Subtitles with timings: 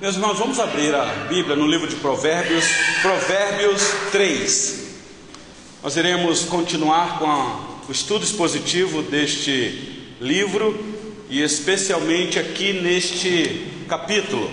[0.00, 2.64] Meus irmãos, vamos abrir a Bíblia no livro de Provérbios,
[3.00, 4.88] Provérbios 3.
[5.84, 10.84] Nós iremos continuar com o estudo expositivo deste livro
[11.30, 14.50] e especialmente aqui neste capítulo.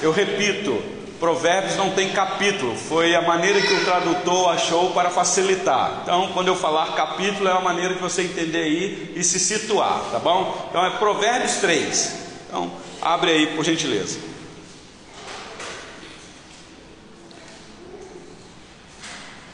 [0.00, 0.80] Eu repito,
[1.18, 6.02] Provérbios não tem capítulo, foi a maneira que o tradutor achou para facilitar.
[6.04, 10.04] Então, quando eu falar capítulo, é a maneira de você entender aí e se situar,
[10.12, 10.68] tá bom?
[10.70, 12.12] Então, é Provérbios 3.
[12.46, 12.70] Então,
[13.00, 14.18] abre aí, por gentileza.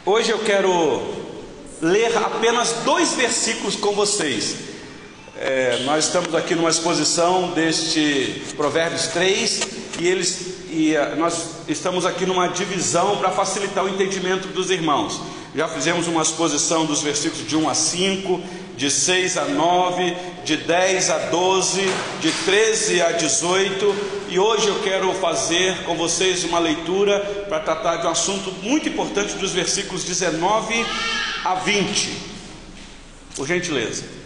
[0.04, 1.02] Hoje eu quero
[1.80, 4.56] ler apenas dois versículos com vocês.
[5.38, 9.60] É, nós estamos aqui numa exposição deste Provérbios 3
[10.00, 15.20] e eles e uh, nós estamos aqui numa divisão para facilitar o entendimento dos irmãos.
[15.54, 18.42] Já fizemos uma exposição dos versículos de 1 a 5,
[18.76, 21.80] de 6 a 9, de 10 a 12,
[22.20, 23.94] de 13 a 18,
[24.28, 28.88] e hoje eu quero fazer com vocês uma leitura para tratar de um assunto muito
[28.88, 30.84] importante dos versículos 19
[31.44, 32.12] a 20.
[33.34, 34.16] Por gentileza.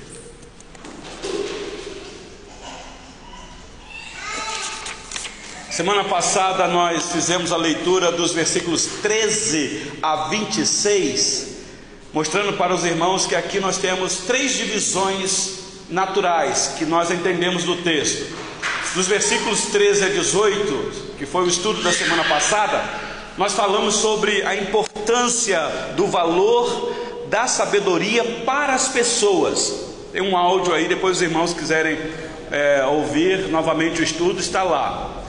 [5.70, 11.49] Semana passada nós fizemos a leitura dos versículos 13 a 26,
[12.12, 17.76] mostrando para os irmãos que aqui nós temos três divisões naturais que nós entendemos do
[17.76, 18.26] texto.
[18.94, 22.82] Dos versículos 13 a 18, que foi o estudo da semana passada,
[23.38, 25.60] nós falamos sobre a importância
[25.96, 26.92] do valor
[27.28, 29.90] da sabedoria para as pessoas.
[30.12, 31.96] Tem um áudio aí, depois os irmãos quiserem
[32.50, 35.19] é, ouvir novamente o estudo, está lá.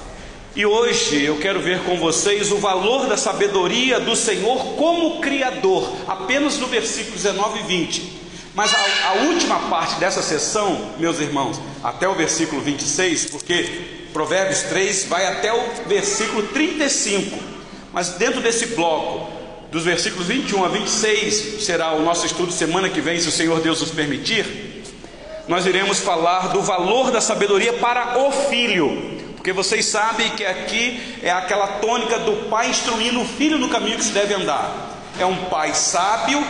[0.54, 5.90] E hoje eu quero ver com vocês o valor da sabedoria do Senhor como Criador,
[6.06, 8.22] apenas no versículo 19 e 20.
[8.54, 14.64] Mas a, a, última parte dessa sessão, meus irmãos, até o versículo 26, porque Provérbios
[14.64, 17.40] 3 vai até o versículo 35.
[17.94, 19.32] Mas dentro desse bloco,
[19.72, 23.62] dos versículos 21 a 26, será o nosso estudo semana que vem, se o Senhor
[23.62, 24.84] Deus nos permitir.
[25.48, 29.21] Nós iremos falar do valor da sabedoria para o filho.
[29.42, 33.98] Porque vocês sabem que aqui é aquela tônica do pai instruindo o filho no caminho
[33.98, 35.02] que se deve andar.
[35.20, 36.46] É um pai sábio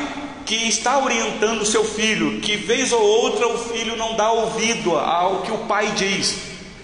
[0.45, 4.97] que está orientando o seu filho, que vez ou outra o filho não dá ouvido
[4.97, 6.35] ao que o pai diz.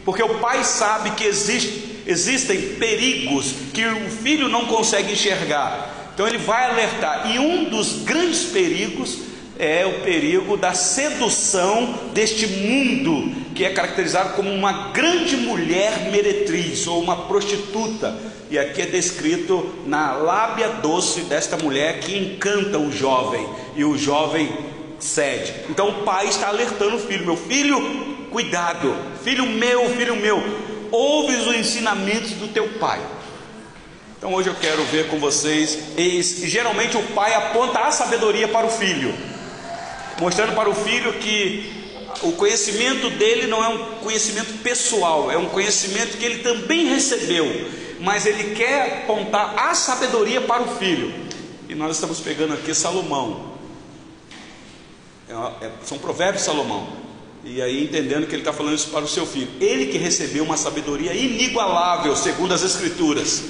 [0.06, 6.14] Porque o pai sabe que existe, existem perigos que o filho não consegue enxergar.
[6.14, 7.36] Então ele vai alertar.
[7.36, 9.18] E um dos grandes perigos
[9.60, 16.86] é o perigo da sedução deste mundo que é caracterizado como uma grande mulher meretriz
[16.86, 18.16] ou uma prostituta.
[18.52, 23.98] E aqui é descrito na lábia doce desta mulher que encanta o jovem e o
[23.98, 24.50] jovem
[25.00, 25.54] cede.
[25.70, 30.42] Então o pai está alertando o filho: meu filho, cuidado, filho meu, filho meu,
[30.92, 33.02] ouve os ensinamentos do teu pai.
[34.18, 35.78] Então hoje eu quero ver com vocês,
[36.44, 39.14] geralmente o pai aponta a sabedoria para o filho
[40.20, 41.78] mostrando para o filho que
[42.22, 47.70] o conhecimento dele não é um conhecimento pessoal, é um conhecimento que ele também recebeu,
[48.00, 51.14] mas ele quer apontar a sabedoria para o filho.
[51.70, 53.54] E nós estamos pegando aqui Salomão,
[55.30, 56.88] é, é, são provérbios de Salomão,
[57.44, 60.44] e aí entendendo que ele está falando isso para o seu filho, ele que recebeu
[60.44, 63.44] uma sabedoria inigualável, segundo as Escrituras.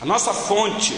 [0.00, 0.96] A nossa fonte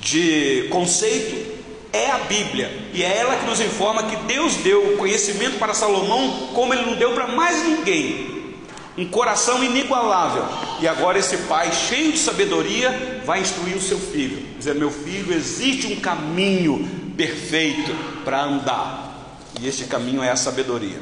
[0.00, 1.47] de conceito
[1.92, 5.72] é a Bíblia, e é ela que nos informa que Deus deu o conhecimento para
[5.72, 8.56] Salomão como ele não deu para mais ninguém.
[8.96, 10.44] Um coração inigualável.
[10.80, 14.44] E agora esse pai, cheio de sabedoria, vai instruir o seu filho.
[14.58, 17.94] Dizer: "Meu filho, existe um caminho perfeito
[18.24, 19.38] para andar.
[19.60, 21.00] E este caminho é a sabedoria."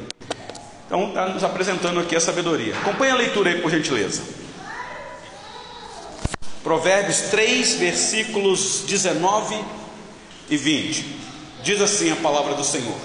[0.85, 2.75] Então está nos apresentando aqui a sabedoria.
[2.77, 4.21] Acompanhe a leitura aí, por gentileza.
[6.63, 9.55] Provérbios 3, versículos 19
[10.49, 11.05] e 20.
[11.63, 12.97] Diz assim a palavra do Senhor: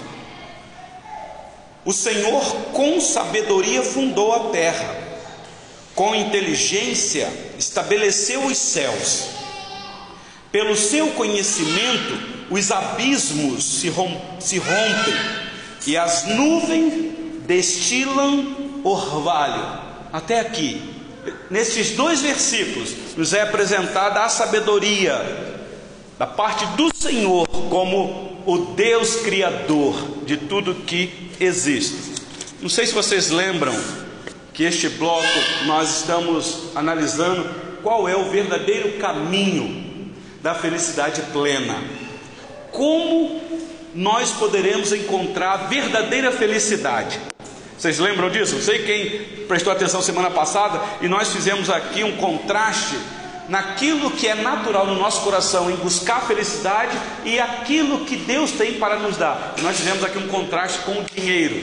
[1.84, 2.42] O Senhor
[2.72, 4.96] com sabedoria fundou a terra,
[5.94, 7.28] com inteligência
[7.58, 9.28] estabeleceu os céus.
[10.50, 13.90] Pelo seu conhecimento, os abismos se,
[14.40, 15.14] se rompem
[15.86, 17.12] e as nuvens
[17.46, 19.80] destilam orvalho.
[20.12, 20.80] Até aqui,
[21.50, 25.51] nesses dois versículos, nos é apresentada a sabedoria
[26.22, 32.12] da parte do Senhor como o Deus criador de tudo que existe.
[32.60, 33.74] Não sei se vocês lembram
[34.54, 35.26] que este bloco
[35.64, 37.44] nós estamos analisando
[37.82, 41.82] qual é o verdadeiro caminho da felicidade plena.
[42.70, 43.42] Como
[43.92, 47.18] nós poderemos encontrar a verdadeira felicidade?
[47.76, 48.54] Vocês lembram disso?
[48.54, 52.94] Não sei quem prestou atenção semana passada e nós fizemos aqui um contraste
[53.52, 58.78] naquilo que é natural no nosso coração, em buscar felicidade e aquilo que Deus tem
[58.78, 59.52] para nos dar.
[59.58, 61.60] E nós fizemos aqui um contraste com o dinheiro.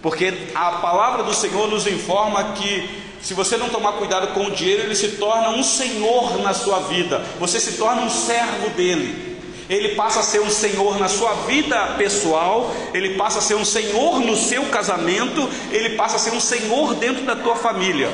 [0.00, 2.88] Porque a palavra do Senhor nos informa que
[3.20, 6.78] se você não tomar cuidado com o dinheiro, ele se torna um senhor na sua
[6.80, 7.22] vida.
[7.38, 9.36] Você se torna um servo dele.
[9.68, 13.64] Ele passa a ser um senhor na sua vida pessoal, ele passa a ser um
[13.64, 18.10] senhor no seu casamento, ele passa a ser um senhor dentro da tua família.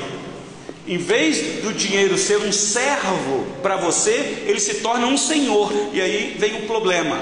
[0.88, 6.00] Em vez do dinheiro ser um servo para você, ele se torna um senhor, e
[6.00, 7.20] aí vem o problema.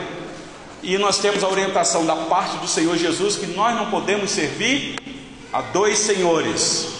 [0.84, 4.94] E nós temos a orientação da parte do Senhor Jesus que nós não podemos servir
[5.52, 6.90] a dois senhores.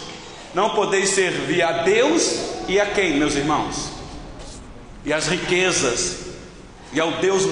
[0.55, 2.37] Não podeis servir a Deus
[2.67, 3.91] e a quem, meus irmãos?
[5.05, 6.17] E as riquezas,
[6.93, 7.45] e ao Deus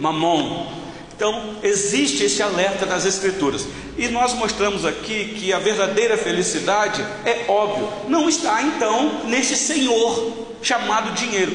[0.00, 0.81] Mamon.
[1.22, 3.64] Então, existe esse alerta nas Escrituras.
[3.96, 10.48] E nós mostramos aqui que a verdadeira felicidade é óbvio, não está então nesse Senhor
[10.60, 11.54] chamado dinheiro.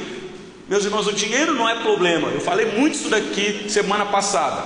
[0.69, 2.30] Meus irmãos, o dinheiro não é problema.
[2.30, 4.64] Eu falei muito isso daqui semana passada.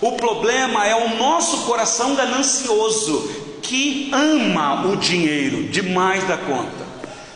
[0.00, 3.30] O problema é o nosso coração ganancioso
[3.62, 6.90] que ama o dinheiro demais da conta.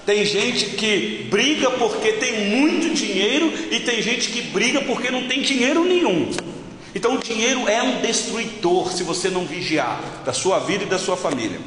[0.05, 5.29] Tem gente que briga porque tem muito dinheiro e tem gente que briga porque não
[5.29, 6.54] tem dinheiro nenhum.
[6.95, 10.99] Então o dinheiro é um destruidor se você não vigiar da sua vida e da
[10.99, 11.61] sua família.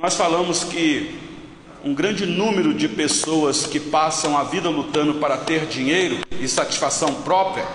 [0.00, 1.18] nós falamos que
[1.84, 7.14] um grande número de pessoas que passam a vida lutando para ter dinheiro e satisfação
[7.22, 7.66] própria,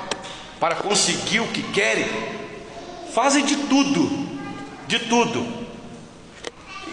[0.60, 2.08] para conseguir o que querem,
[3.14, 4.28] fazem de tudo,
[4.88, 5.46] de tudo.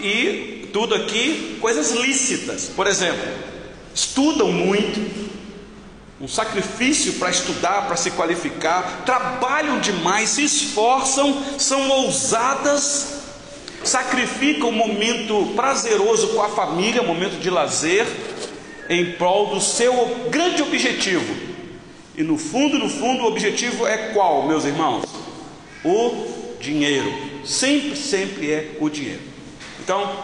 [0.00, 2.70] E tudo aqui, coisas lícitas.
[2.76, 3.26] Por exemplo,
[3.94, 5.25] estudam muito,
[6.20, 13.16] um sacrifício para estudar, para se qualificar, trabalham demais, se esforçam, são ousadas
[13.86, 18.06] sacrifica um momento prazeroso com a família, um momento de lazer,
[18.88, 21.34] em prol do seu grande objetivo.
[22.16, 25.04] E no fundo, no fundo, o objetivo é qual, meus irmãos?
[25.84, 27.12] O dinheiro.
[27.44, 29.20] Sempre, sempre é o dinheiro.
[29.80, 30.16] Então,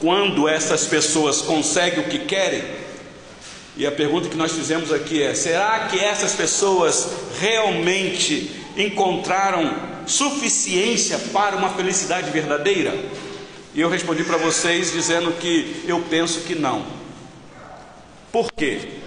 [0.00, 2.62] quando essas pessoas conseguem o que querem,
[3.82, 7.08] e a pergunta que nós fizemos aqui é: será que essas pessoas
[7.40, 9.74] realmente encontraram
[10.06, 12.96] suficiência para uma felicidade verdadeira?
[13.74, 16.86] E eu respondi para vocês dizendo que eu penso que não.
[18.30, 19.00] Por quê?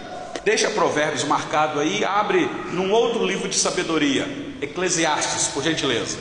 [0.43, 4.27] Deixa Provérbios marcado aí, abre num outro livro de sabedoria,
[4.61, 6.17] Eclesiastes, por gentileza.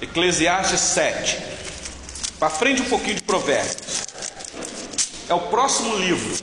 [0.00, 1.38] Eclesiastes 7.
[2.38, 4.05] Para frente um pouquinho de Provérbios.
[5.28, 6.36] É o próximo livro.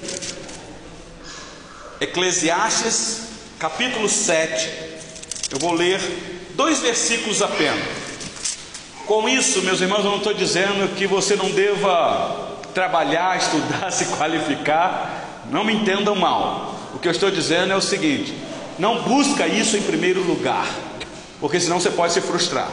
[2.02, 3.22] Eclesiastes
[3.58, 4.70] capítulo 7,
[5.52, 6.02] eu vou ler
[6.54, 7.82] dois versículos apenas.
[9.06, 14.04] Com isso, meus irmãos, eu não estou dizendo que você não deva trabalhar, estudar, se
[14.18, 16.78] qualificar, não me entendam mal.
[16.94, 18.34] O que eu estou dizendo é o seguinte:
[18.78, 20.68] não busca isso em primeiro lugar,
[21.40, 22.70] porque senão você pode se frustrar.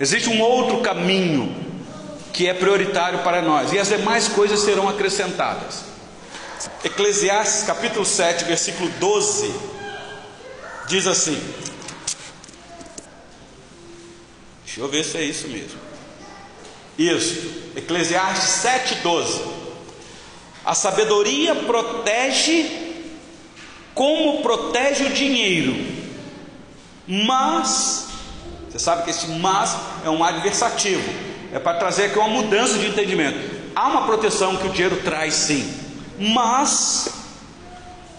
[0.00, 1.67] Existe um outro caminho
[2.38, 5.82] que é prioritário para nós, e as demais coisas serão acrescentadas.
[6.84, 9.52] Eclesiastes capítulo 7, versículo 12
[10.86, 11.36] diz assim:
[14.64, 15.80] Deixa eu ver se é isso mesmo.
[16.96, 18.62] Isso, Eclesiastes
[19.02, 19.40] 7,12.
[20.64, 22.70] A sabedoria protege
[23.96, 25.74] como protege o dinheiro,
[27.04, 28.06] mas,
[28.70, 32.86] você sabe que esse mas é um adversativo, é para trazer aqui uma mudança de
[32.86, 33.38] entendimento.
[33.74, 35.72] Há uma proteção que o dinheiro traz, sim,
[36.18, 37.08] mas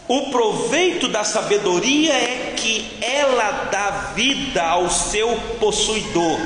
[0.08, 6.40] o proveito da sabedoria é que ela dá vida ao seu possuidor.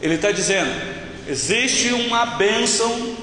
[0.00, 0.70] Ele está dizendo:
[1.26, 3.16] existe uma bênção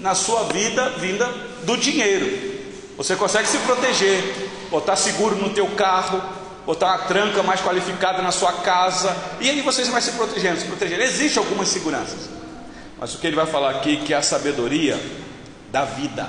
[0.00, 1.26] na sua vida vinda
[1.62, 2.52] do dinheiro.
[2.96, 4.22] Você consegue se proteger,
[4.70, 6.22] botar seguro no teu carro,
[6.66, 10.66] botar uma tranca mais qualificada na sua casa, e aí você vai se protegendo, se
[10.66, 11.02] protegendo.
[11.02, 12.28] Existem algumas seguranças,
[12.98, 14.98] mas o que ele vai falar aqui é que é a sabedoria
[15.70, 16.28] da vida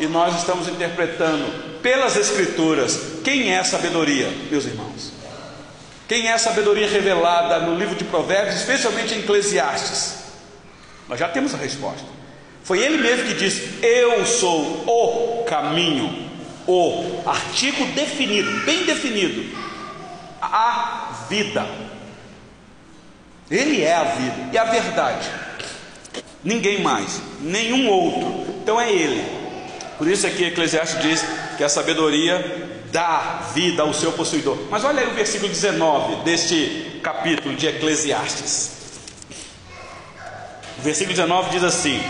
[0.00, 5.12] e nós estamos interpretando pelas Escrituras quem é a sabedoria, meus irmãos.
[6.08, 10.14] Quem é a sabedoria revelada no livro de Provérbios, especialmente em Eclesiastes?
[11.06, 12.06] Nós já temos a resposta.
[12.64, 16.19] Foi ele mesmo que disse: Eu sou o caminho,
[16.66, 19.56] o artigo definido, bem definido,
[20.40, 21.66] a vida.
[23.50, 25.28] Ele é a vida e a verdade.
[26.42, 28.46] Ninguém mais, nenhum outro.
[28.62, 29.24] Então é ele.
[29.98, 31.24] Por isso aqui Eclesiastes diz
[31.58, 34.56] que a sabedoria dá vida ao seu possuidor.
[34.70, 38.80] Mas olha aí o versículo 19 deste capítulo de Eclesiastes.
[40.78, 42.00] O versículo 19 diz assim: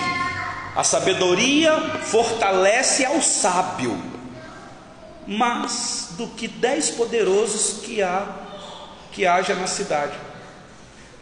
[0.76, 4.00] A sabedoria fortalece ao sábio,
[5.30, 8.26] mas do que dez poderosos que há
[9.12, 10.12] que haja na cidade.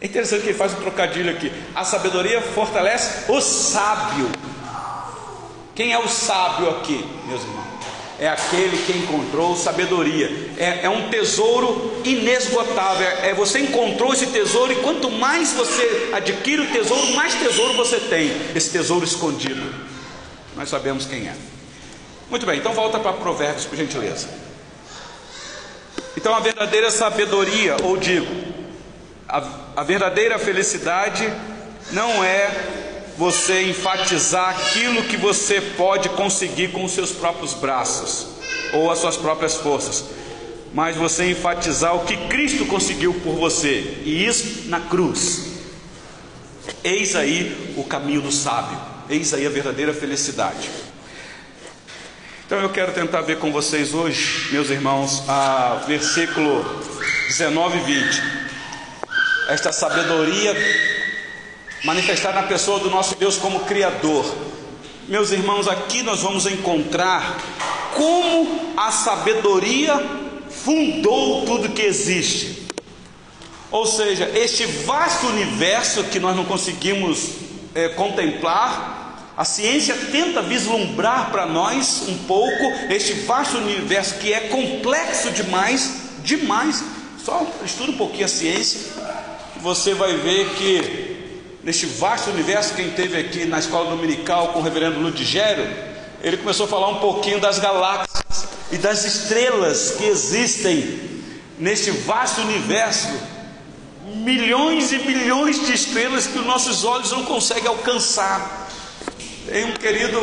[0.01, 1.51] É interessante que ele faz um trocadilho aqui.
[1.75, 4.31] A sabedoria fortalece o sábio.
[5.75, 7.69] Quem é o sábio aqui, meus irmãos?
[8.19, 10.53] É aquele que encontrou sabedoria.
[10.57, 13.07] É, é um tesouro inesgotável.
[13.07, 17.75] É, é você encontrou esse tesouro e quanto mais você adquire o tesouro, mais tesouro
[17.75, 18.31] você tem.
[18.55, 19.71] Esse tesouro escondido.
[20.55, 21.58] Nós sabemos quem é.
[22.29, 24.27] Muito bem, então volta para Provérbios, por gentileza.
[26.15, 28.27] Então a verdadeira sabedoria, ou digo,
[29.27, 29.43] a,
[29.77, 31.27] a verdadeira felicidade
[31.91, 32.51] não é
[33.17, 38.27] você enfatizar aquilo que você pode conseguir com os seus próprios braços
[38.73, 40.05] ou as suas próprias forças,
[40.73, 45.47] mas você enfatizar o que Cristo conseguiu por você, e isso na cruz.
[46.83, 50.69] Eis aí o caminho do sábio, eis aí a verdadeira felicidade.
[52.49, 56.65] Então eu quero tentar ver com vocês hoje, meus irmãos, a versículo
[57.27, 58.23] 19 e 20.
[59.49, 60.57] Esta sabedoria
[61.83, 64.25] manifestar na pessoa do nosso Deus como Criador.
[65.07, 67.37] Meus irmãos, aqui nós vamos encontrar
[67.95, 70.03] como a sabedoria
[70.49, 72.67] fundou tudo que existe.
[73.69, 77.29] Ou seja, este vasto universo que nós não conseguimos
[77.75, 78.98] é, contemplar,
[79.39, 85.93] a ciência tenta vislumbrar para nós um pouco este vasto universo que é complexo demais,
[86.25, 86.83] demais.
[87.23, 88.81] Só estuda um pouquinho a ciência,
[89.61, 94.61] você vai ver que neste vasto universo, quem teve aqui na escola dominical com o
[94.61, 95.65] reverendo Ludigério,
[96.21, 100.99] ele começou a falar um pouquinho das galáxias e das estrelas que existem
[101.57, 103.07] neste vasto universo.
[104.15, 108.67] Milhões e milhões de estrelas que os nossos olhos não conseguem alcançar.
[109.47, 110.19] Tem um querido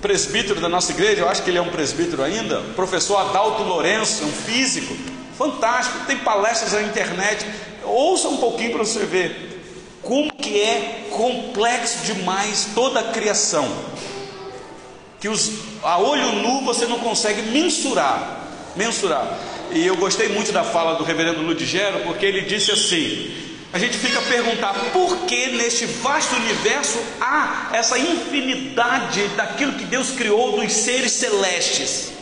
[0.00, 4.24] presbítero da nossa igreja, eu acho que ele é um presbítero ainda, professor Adalto Lourenço,
[4.24, 4.96] um físico,
[5.38, 7.46] fantástico, tem palestras na internet.
[7.84, 9.52] Ouça um pouquinho para você ver
[10.02, 13.68] como que é complexo demais toda a criação,
[15.20, 15.52] que os,
[15.82, 18.40] a olho nu você não consegue mensurar,
[18.74, 19.38] mensurar.
[19.70, 23.96] E eu gostei muito da fala do reverendo Ludigero, porque ele disse assim: a gente
[23.96, 30.60] fica a perguntar por que neste vasto universo há essa infinidade daquilo que Deus criou
[30.60, 32.12] dos seres celestes,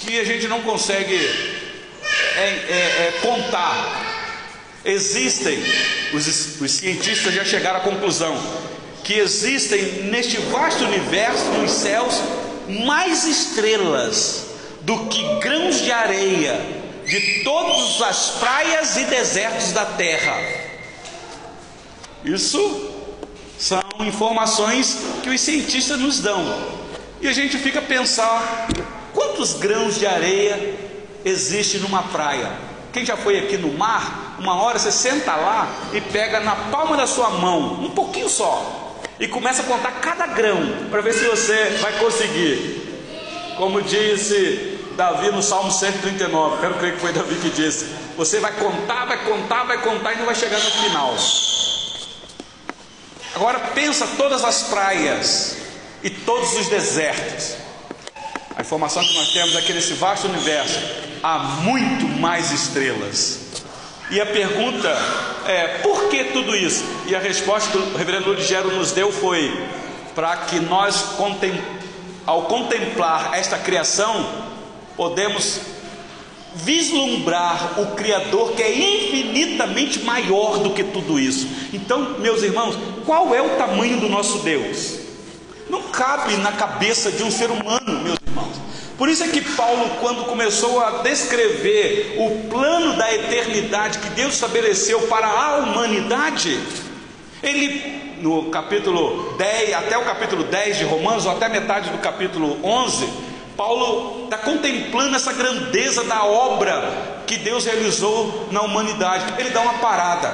[0.00, 1.14] que a gente não consegue
[2.36, 4.16] é, é, é, contar.
[4.84, 5.62] Existem,
[6.12, 8.36] os, os cientistas já chegaram à conclusão,
[9.04, 12.14] que existem neste vasto universo, nos céus,
[12.68, 14.46] mais estrelas
[14.80, 16.77] do que grãos de areia
[17.08, 20.36] de todas as praias e desertos da terra.
[22.22, 22.90] Isso
[23.58, 26.78] são informações que os cientistas nos dão.
[27.20, 28.68] E a gente fica a pensar:
[29.14, 30.76] quantos grãos de areia
[31.24, 32.52] existe numa praia?
[32.92, 36.96] Quem já foi aqui no mar, uma hora você senta lá e pega na palma
[36.96, 40.58] da sua mão, um pouquinho só, e começa a contar cada grão,
[40.90, 42.86] para ver se você vai conseguir.
[43.56, 44.67] Como disse
[44.98, 47.86] Davi no Salmo 139, quero crer que foi Davi que disse:
[48.16, 51.14] Você vai contar, vai contar, vai contar e não vai chegar no final.
[53.36, 55.56] Agora pensa todas as praias
[56.02, 57.54] e todos os desertos.
[58.56, 60.80] A informação que nós temos é que nesse vasto universo
[61.22, 63.38] há muito mais estrelas.
[64.10, 64.88] E a pergunta
[65.46, 66.82] é: por que tudo isso?
[67.06, 69.64] E a resposta que o reverendo Ludigero nos deu foi:
[70.16, 71.14] para que nós,
[72.26, 74.48] ao contemplar esta criação,
[74.98, 75.60] podemos
[76.56, 81.46] vislumbrar o Criador que é infinitamente maior do que tudo isso.
[81.72, 82.76] Então, meus irmãos,
[83.06, 84.98] qual é o tamanho do nosso Deus?
[85.70, 88.56] Não cabe na cabeça de um ser humano, meus irmãos.
[88.96, 94.34] Por isso é que Paulo, quando começou a descrever o plano da eternidade que Deus
[94.34, 96.58] estabeleceu para a humanidade,
[97.40, 102.58] ele, no capítulo 10, até o capítulo 10 de Romanos, ou até metade do capítulo
[102.64, 103.27] 11,
[103.58, 109.34] Paulo está contemplando essa grandeza da obra que Deus realizou na humanidade.
[109.38, 110.32] Ele dá uma parada.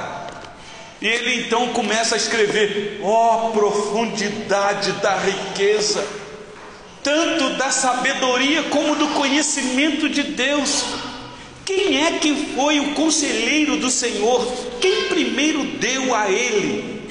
[1.01, 6.23] E ele então começa a escrever: ó oh, profundidade da riqueza
[7.05, 10.83] tanto da sabedoria como do conhecimento de Deus.
[11.63, 14.43] Quem é que foi o conselheiro do Senhor?
[14.81, 17.07] Quem primeiro deu a ele?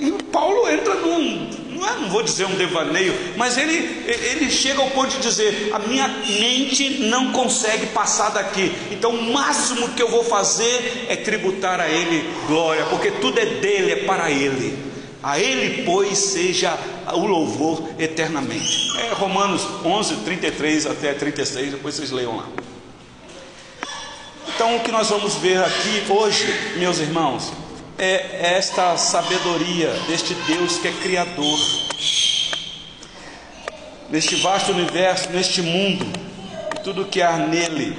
[0.00, 4.80] E Paulo entra num, não, é, não vou dizer um devaneio, mas ele, ele chega
[4.80, 10.02] ao ponto de dizer: a minha mente não consegue passar daqui, então o máximo que
[10.02, 14.94] eu vou fazer é tributar a Ele glória, porque tudo é dele, é para Ele.
[15.22, 16.78] A Ele, pois, seja
[17.12, 18.90] o louvor eternamente.
[18.98, 22.46] É Romanos 11, 33 até 36, depois vocês leiam lá.
[24.54, 27.52] Então, o que nós vamos ver aqui hoje, meus irmãos,
[27.98, 31.58] é esta sabedoria deste Deus que é Criador,
[34.10, 36.06] neste vasto universo, neste mundo,
[36.82, 37.96] tudo que há nele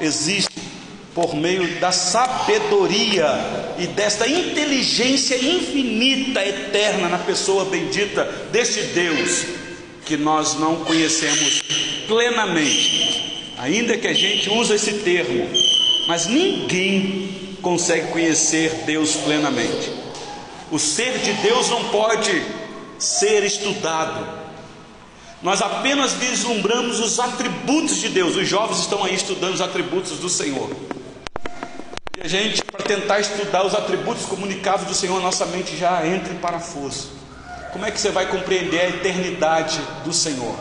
[0.00, 0.58] existe
[1.14, 3.26] por meio da sabedoria
[3.76, 9.44] e desta inteligência infinita, eterna, na pessoa bendita deste Deus
[10.06, 11.60] que nós não conhecemos
[12.06, 15.48] plenamente, ainda que a gente use esse termo,
[16.06, 19.92] mas ninguém consegue conhecer Deus plenamente.
[20.70, 22.42] O ser de Deus não pode
[22.98, 24.26] ser estudado.
[25.42, 28.36] Nós apenas vislumbramos os atributos de Deus.
[28.36, 30.70] Os jovens estão aí estudando os atributos do Senhor.
[32.16, 36.32] E a gente, para tentar estudar os atributos comunicados do Senhor, nossa mente já entra
[36.32, 37.10] em parafuso.
[37.72, 40.56] Como é que você vai compreender a eternidade do Senhor?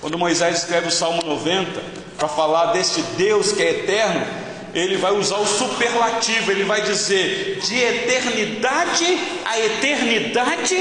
[0.00, 1.80] Quando Moisés escreve o Salmo 90,
[2.18, 4.26] para falar deste Deus que é eterno,
[4.74, 10.76] ele vai usar o superlativo, ele vai dizer: de eternidade a eternidade,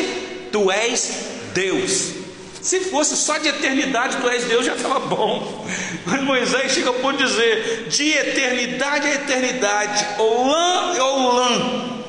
[0.52, 1.12] tu és
[1.54, 2.22] Deus.
[2.62, 5.66] Se fosse só de eternidade, tu és Deus, já estava bom.
[6.06, 12.04] Mas Moisés chega de dizer: de eternidade a eternidade, Olã e Olã,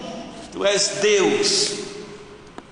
[0.52, 1.72] tu és Deus.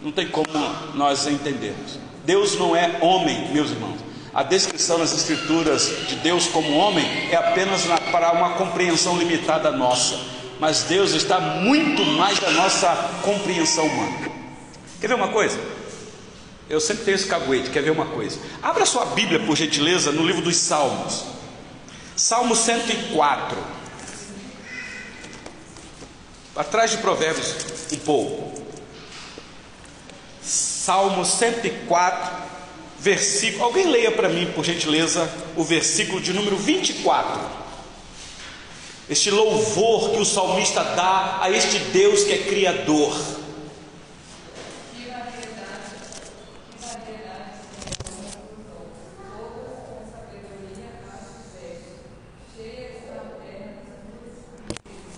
[0.01, 0.47] Não tem como
[0.95, 1.99] nós entendermos.
[2.25, 4.10] Deus não é homem, meus irmãos.
[4.33, 7.83] A descrição nas Escrituras de Deus como homem é apenas
[8.13, 10.21] para uma compreensão limitada nossa,
[10.61, 14.31] mas Deus está muito mais da nossa compreensão humana.
[15.01, 15.59] Quer ver uma coisa?
[16.69, 18.39] Eu sempre tenho esse caguete, quer ver uma coisa?
[18.63, 21.25] Abra sua Bíblia, por gentileza, no livro dos Salmos,
[22.15, 23.59] Salmo 104,
[26.55, 27.57] atrás de Provérbios,
[27.93, 28.63] um pouco.
[30.41, 32.31] Salmo 104,
[33.01, 33.65] versículo.
[33.65, 37.41] Alguém leia para mim, por gentileza, o versículo de número 24.
[39.09, 43.41] Este louvor que o salmista dá a este Deus que é Criador.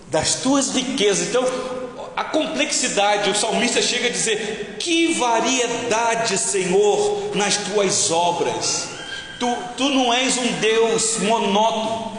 [0.09, 1.27] Das tuas riquezas.
[1.27, 1.43] Então,
[2.33, 8.89] complexidade, o salmista chega a dizer: Que variedade, Senhor, nas tuas obras.
[9.39, 12.17] Tu, tu não és um Deus monótono,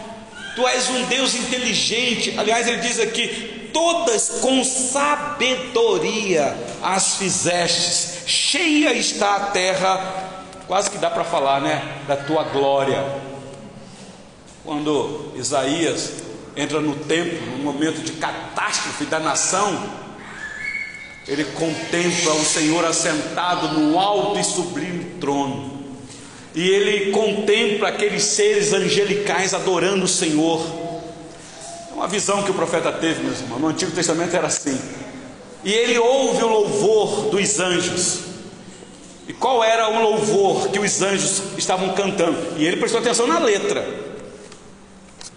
[0.55, 2.33] tu és um Deus inteligente.
[2.39, 10.31] Aliás, ele diz aqui: Todas com sabedoria as fizestes, cheia está a terra,
[10.69, 11.83] quase que dá para falar, né?
[12.07, 13.05] Da tua glória.
[14.65, 16.13] Quando Isaías
[16.57, 20.04] entra no templo, no momento de catástrofe da nação,
[21.27, 25.73] ele contempla o Senhor assentado no alto e sublime trono,
[26.55, 30.65] e ele contempla aqueles seres angelicais adorando o Senhor.
[31.91, 34.79] É uma visão que o profeta teve, meus irmãos, no Antigo Testamento era assim.
[35.65, 38.21] E ele ouve o louvor dos anjos.
[39.27, 42.37] E qual era o louvor que os anjos estavam cantando?
[42.59, 43.85] E ele prestou atenção na letra.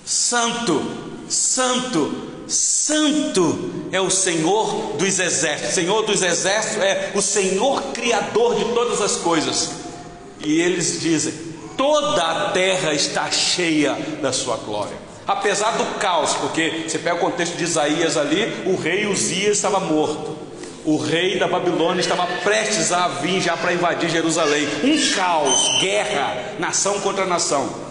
[0.06, 0.86] Santo,
[1.30, 5.76] Santo, Santo é o Senhor dos exércitos.
[5.76, 9.72] Senhor dos exércitos é o Senhor Criador de todas as coisas.
[10.40, 11.34] E eles dizem:
[11.76, 14.98] toda a terra está cheia da sua glória.
[15.28, 19.80] Apesar do caos, porque você pega o contexto de Isaías ali, o rei Uzias estava
[19.80, 20.38] morto.
[20.86, 24.66] O rei da Babilônia estava prestes a vir já para invadir Jerusalém.
[24.86, 27.87] Um caos, guerra, nação contra nação.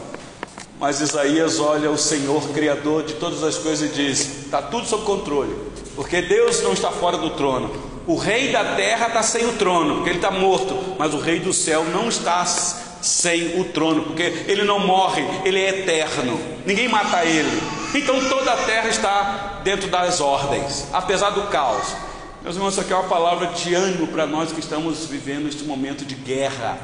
[0.79, 5.05] Mas Isaías olha o Senhor, Criador de todas as coisas, e diz: está tudo sob
[5.05, 5.55] controle,
[5.95, 7.71] porque Deus não está fora do trono.
[8.07, 11.41] O rei da terra está sem o trono, porque ele está morto, mas o rei
[11.41, 16.89] do céu não está sem o trono, porque ele não morre, ele é eterno, ninguém
[16.89, 17.61] mata ele.
[17.95, 21.97] Então toda a terra está dentro das ordens, apesar do caos.
[22.43, 25.65] Meus irmãos, isso aqui é uma palavra de ânimo para nós que estamos vivendo este
[25.65, 26.79] momento de guerra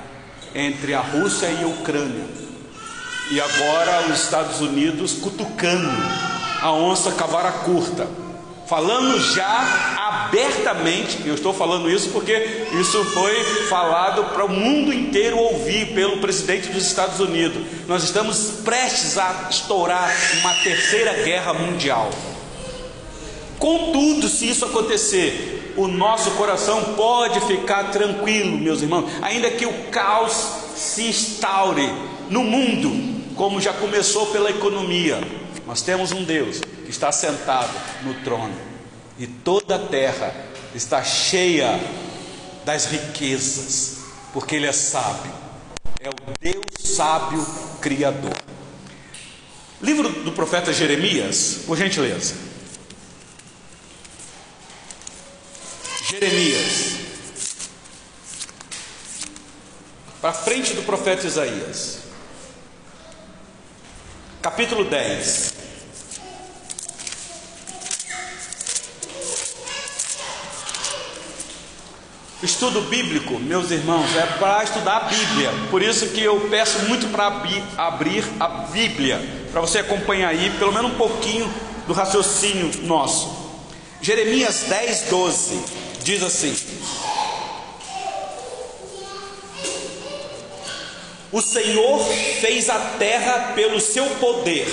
[0.55, 2.42] entre a Rússia e a Ucrânia
[3.31, 5.91] e agora os Estados Unidos cutucando
[6.61, 8.09] a onça cavara curta,
[8.67, 15.37] falando já abertamente, eu estou falando isso porque isso foi falado para o mundo inteiro
[15.37, 17.63] ouvir pelo presidente dos Estados Unidos.
[17.87, 22.11] Nós estamos prestes a estourar uma terceira guerra mundial.
[23.59, 29.73] Contudo, se isso acontecer, o nosso coração pode ficar tranquilo, meus irmãos, ainda que o
[29.91, 31.89] caos se instaure
[32.29, 33.12] no mundo,
[33.43, 35.19] como já começou pela economia.
[35.67, 37.73] Nós temos um Deus que está sentado
[38.05, 38.55] no trono
[39.19, 40.33] e toda a terra
[40.73, 41.81] está cheia
[42.65, 43.97] das riquezas,
[44.33, 45.33] porque Ele é sábio,
[45.99, 47.45] é o Deus sábio
[47.81, 48.37] Criador.
[49.83, 52.37] Livro do profeta Jeremias, por gentileza.
[56.09, 56.93] Jeremias.
[60.21, 62.02] Para frente do profeta Isaías.
[64.43, 65.55] Capítulo 10.
[72.43, 75.49] O estudo bíblico, meus irmãos, é para estudar a Bíblia.
[75.71, 77.29] Por isso que eu peço muito para
[77.77, 79.21] abrir a Bíblia,
[79.53, 81.49] para você acompanhar aí pelo menos um pouquinho
[81.87, 83.31] do raciocínio nosso.
[84.01, 85.65] Jeremias 10, 12
[86.03, 86.53] diz assim:
[91.33, 91.99] O Senhor
[92.41, 94.69] fez a terra pelo seu poder.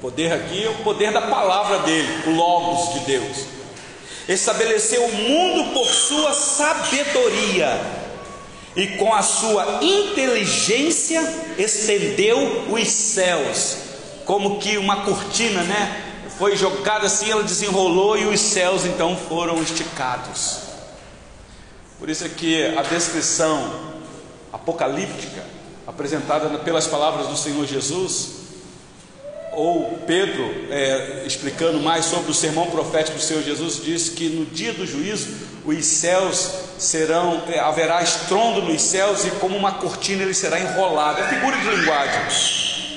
[0.00, 3.56] Poder aqui é o poder da palavra dele, o Logos de Deus
[4.28, 7.80] estabeleceu o mundo por sua sabedoria
[8.74, 11.22] e com a sua inteligência
[11.56, 13.76] estendeu os céus,
[14.24, 16.02] como que uma cortina, né?
[16.36, 20.58] Foi jogada assim, ela desenrolou e os céus então foram esticados.
[21.98, 23.95] Por isso é que a descrição
[24.56, 25.44] apocalíptica
[25.86, 28.46] apresentada pelas palavras do Senhor Jesus
[29.52, 34.44] ou Pedro, é, explicando mais sobre o sermão profético do Senhor Jesus, diz que no
[34.44, 35.28] dia do juízo
[35.64, 41.22] os céus serão, é, haverá estrondo nos céus e como uma cortina ele será enrolado.
[41.22, 42.20] É figura de linguagem,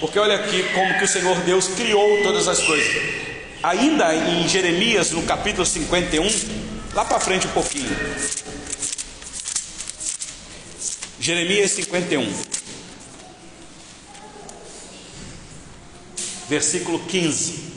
[0.01, 3.03] porque olha aqui como que o Senhor Deus criou todas as coisas.
[3.63, 6.27] Ainda em Jeremias, no capítulo 51,
[6.93, 7.95] lá para frente um pouquinho.
[11.19, 12.59] Jeremias 51.
[16.49, 17.69] versículo 15.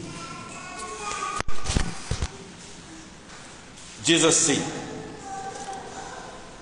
[4.02, 4.60] Diz assim: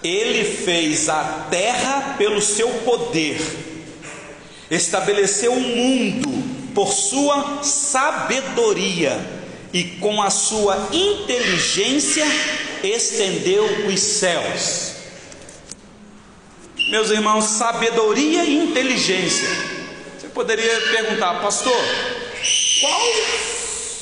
[0.03, 3.41] Ele fez a terra pelo seu poder,
[4.71, 6.29] estabeleceu o mundo
[6.75, 9.19] por sua sabedoria,
[9.73, 12.27] e com a sua inteligência
[12.83, 15.00] estendeu os céus.
[16.91, 19.71] Meus irmãos, sabedoria e inteligência
[20.41, 21.77] poderia perguntar, pastor,
[22.81, 23.01] qual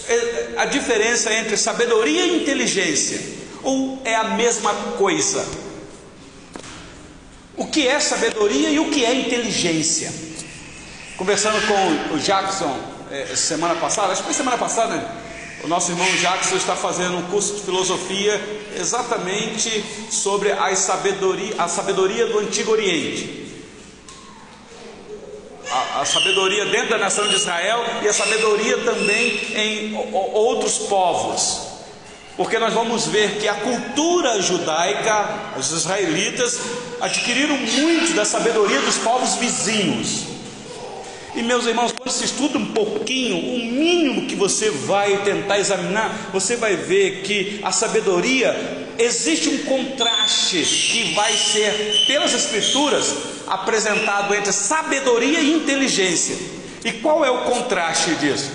[0.08, 3.20] é a diferença entre sabedoria e inteligência?
[3.62, 5.44] Ou é a mesma coisa?
[7.56, 10.12] O que é sabedoria e o que é inteligência?
[11.16, 12.78] Conversando com o Jackson
[13.10, 15.27] é, semana passada, acho que foi semana passada, né?
[15.64, 18.40] O nosso irmão Jackson está fazendo um curso de filosofia
[18.76, 23.38] exatamente sobre a sabedoria, a sabedoria do Antigo Oriente
[25.70, 29.94] a, a, sabedoria dentro da nação de Israel e a sabedoria também em
[30.32, 31.68] outros povos.
[32.36, 36.60] Porque nós vamos ver que a cultura judaica, os israelitas,
[37.00, 40.37] adquiriram muito da sabedoria dos povos vizinhos.
[41.38, 46.30] E meus irmãos, quando se estuda um pouquinho, o mínimo que você vai tentar examinar,
[46.32, 53.14] você vai ver que a sabedoria existe um contraste que vai ser, pelas Escrituras,
[53.46, 56.36] apresentado entre sabedoria e inteligência.
[56.84, 58.50] E qual é o contraste disso?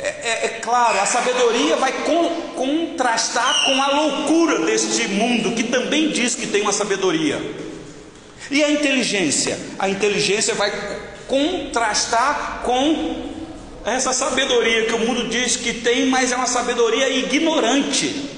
[0.00, 5.62] É, é, é claro, a sabedoria vai con, contrastar com a loucura deste mundo, que
[5.62, 7.40] também diz que tem uma sabedoria.
[8.50, 9.56] E a inteligência?
[9.78, 13.34] A inteligência vai contrastar com
[13.84, 18.30] essa sabedoria que o mundo diz que tem, mas é uma sabedoria ignorante.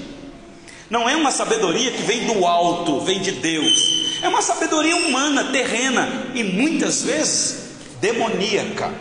[0.90, 4.18] Não é uma sabedoria que vem do alto, vem de Deus.
[4.22, 7.66] É uma sabedoria humana, terrena e muitas vezes
[8.00, 8.92] demoníaca.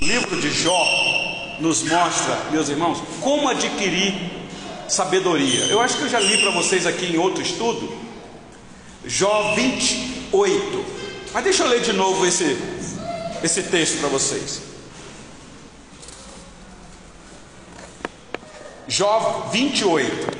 [0.00, 0.86] O livro de Jó
[1.60, 4.14] nos mostra, meus irmãos, como adquirir
[4.88, 5.64] sabedoria.
[5.66, 7.92] Eu acho que eu já li para vocês aqui em outro estudo.
[9.06, 11.03] Jó 28.
[11.34, 12.56] Mas deixa eu ler de novo esse,
[13.42, 14.62] esse texto para vocês.
[18.86, 20.32] Jó 28.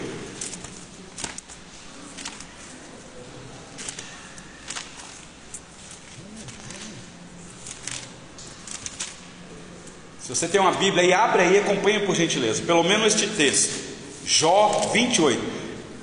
[10.21, 13.27] Se você tem uma Bíblia aí, abre aí e acompanha por gentileza, pelo menos este
[13.27, 13.83] texto.
[14.25, 15.43] Jó 28.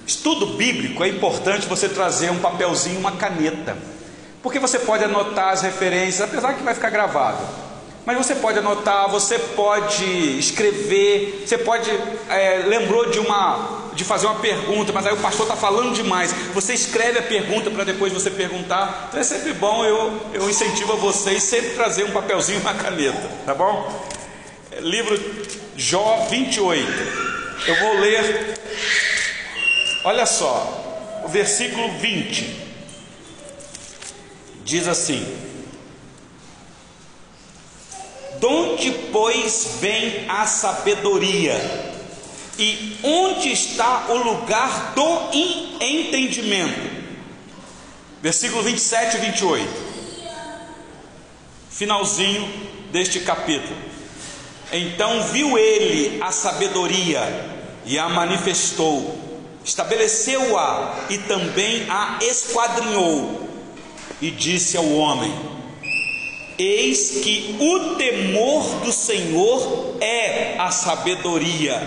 [0.05, 3.77] Estudo bíblico é importante você trazer um papelzinho, uma caneta,
[4.41, 7.39] porque você pode anotar as referências, apesar que vai ficar gravado.
[8.05, 11.89] Mas você pode anotar, você pode escrever, você pode
[12.29, 16.33] é, lembrou de uma de fazer uma pergunta, mas aí o pastor está falando demais.
[16.53, 19.07] Você escreve a pergunta para depois você perguntar.
[19.09, 22.73] Então é sempre bom, eu, eu incentivo a vocês sempre trazer um papelzinho e uma
[22.73, 24.07] caneta, tá bom?
[24.79, 25.19] Livro
[25.75, 26.87] Jó 28.
[27.67, 28.57] Eu vou ler,
[30.03, 32.70] olha só, o versículo 20.
[34.71, 35.21] Diz assim:
[38.39, 41.59] Donde, pois, vem a sabedoria?
[42.57, 45.29] E onde está o lugar do
[45.81, 46.89] entendimento?
[48.21, 49.69] Versículo 27 e 28.
[51.69, 52.49] Finalzinho
[52.93, 53.75] deste capítulo.
[54.71, 57.19] Então viu ele a sabedoria
[57.85, 59.19] e a manifestou,
[59.65, 63.50] estabeleceu-a e também a esquadrinhou,
[64.21, 65.33] e disse ao homem:
[66.57, 71.81] Eis que o temor do Senhor é a sabedoria,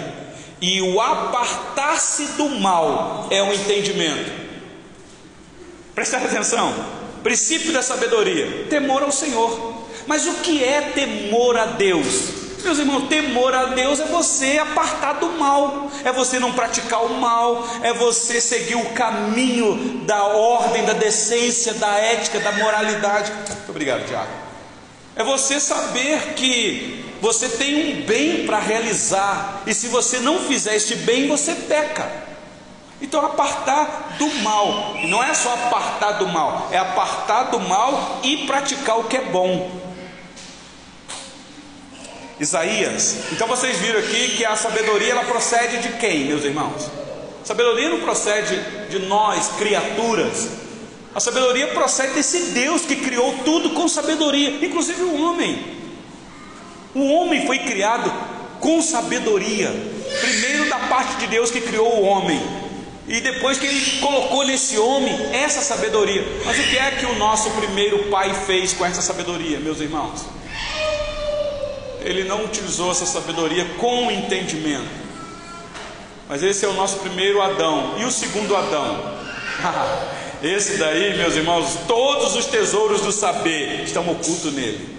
[0.60, 4.32] e o apartar-se do mal é o entendimento.
[5.94, 6.74] Presta atenção,
[7.22, 9.74] princípio da sabedoria: temor ao Senhor.
[10.06, 12.43] Mas o que é temor a Deus?
[12.64, 17.20] Meus irmãos, temor a Deus é você apartar do mal, é você não praticar o
[17.20, 23.30] mal, é você seguir o caminho da ordem, da decência, da ética, da moralidade.
[23.32, 24.30] Muito obrigado, Tiago.
[25.14, 30.74] É você saber que você tem um bem para realizar, e se você não fizer
[30.74, 32.10] este bem, você peca.
[33.00, 38.20] Então, apartar do mal, e não é só apartar do mal, é apartar do mal
[38.22, 39.83] e praticar o que é bom.
[42.40, 46.90] Isaías, então vocês viram aqui que a sabedoria ela procede de quem, meus irmãos?
[47.42, 48.58] A sabedoria não procede
[48.90, 50.48] de nós, criaturas,
[51.14, 55.64] a sabedoria procede desse Deus que criou tudo com sabedoria, inclusive o homem.
[56.92, 58.12] O homem foi criado
[58.58, 59.72] com sabedoria.
[60.20, 62.40] Primeiro da parte de Deus que criou o homem,
[63.06, 66.24] e depois que ele colocou nesse homem essa sabedoria.
[66.44, 70.24] Mas o que é que o nosso primeiro pai fez com essa sabedoria, meus irmãos?
[72.04, 75.04] Ele não utilizou essa sabedoria com entendimento.
[76.28, 77.94] Mas esse é o nosso primeiro Adão.
[77.98, 79.14] E o segundo Adão?
[80.42, 84.94] Esse daí, meus irmãos, todos os tesouros do saber estão ocultos nele.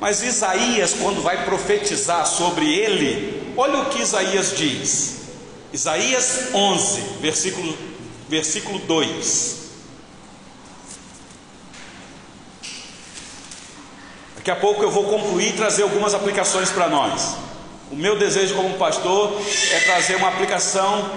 [0.00, 5.20] Mas Isaías, quando vai profetizar sobre ele, olha o que Isaías diz.
[5.72, 7.78] Isaías 11, versículo,
[8.28, 9.59] versículo 2.
[14.40, 17.36] Daqui a pouco eu vou concluir e trazer algumas aplicações para nós.
[17.92, 19.38] O meu desejo como pastor
[19.70, 21.10] é trazer uma aplicação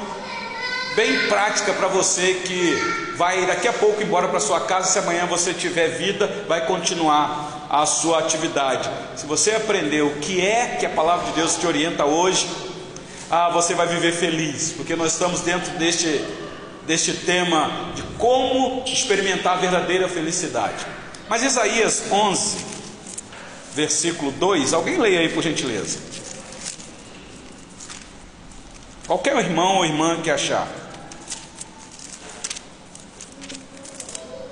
[0.94, 2.76] bem prática para você que
[3.16, 4.92] vai daqui a pouco embora para sua casa.
[4.92, 8.90] Se amanhã você tiver vida, vai continuar a sua atividade.
[9.16, 12.46] Se você aprender o que é que a palavra de Deus te orienta hoje,
[13.32, 16.22] ah, você vai viver feliz, porque nós estamos dentro deste,
[16.86, 20.86] deste tema de como experimentar a verdadeira felicidade.
[21.30, 22.73] Mas Isaías 11,
[23.76, 26.00] versículo 2, alguém leia aí por gentileza.
[29.06, 30.68] Qualquer irmão ou irmã que achar.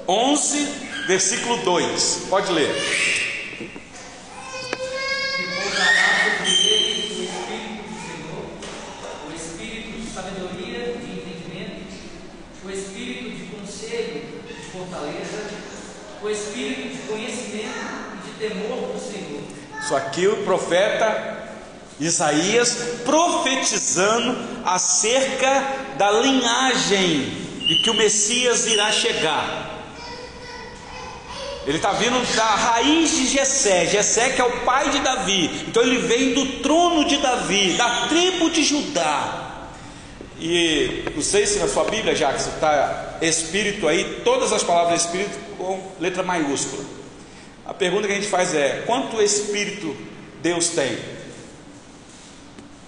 [0.07, 0.67] 11,
[1.07, 2.25] versículo 2.
[2.29, 3.11] Pode ler.
[16.23, 17.71] o espírito de conhecimento
[18.15, 18.91] e de temor
[19.91, 21.37] Isso aqui o profeta
[21.99, 25.65] Isaías profetizando acerca
[25.97, 27.29] da linhagem
[27.67, 29.69] de que o Messias irá chegar.
[31.67, 35.65] Ele está vindo da raiz de Jessé, Jessé que é o pai de Davi.
[35.67, 39.65] Então ele vem do trono de Davi, da tribo de Judá.
[40.39, 45.37] E não sei se na sua Bíblia, que está Espírito aí, todas as palavras Espírito
[45.57, 47.00] com letra maiúscula.
[47.65, 49.95] A pergunta que a gente faz é: quanto Espírito
[50.41, 50.97] Deus tem?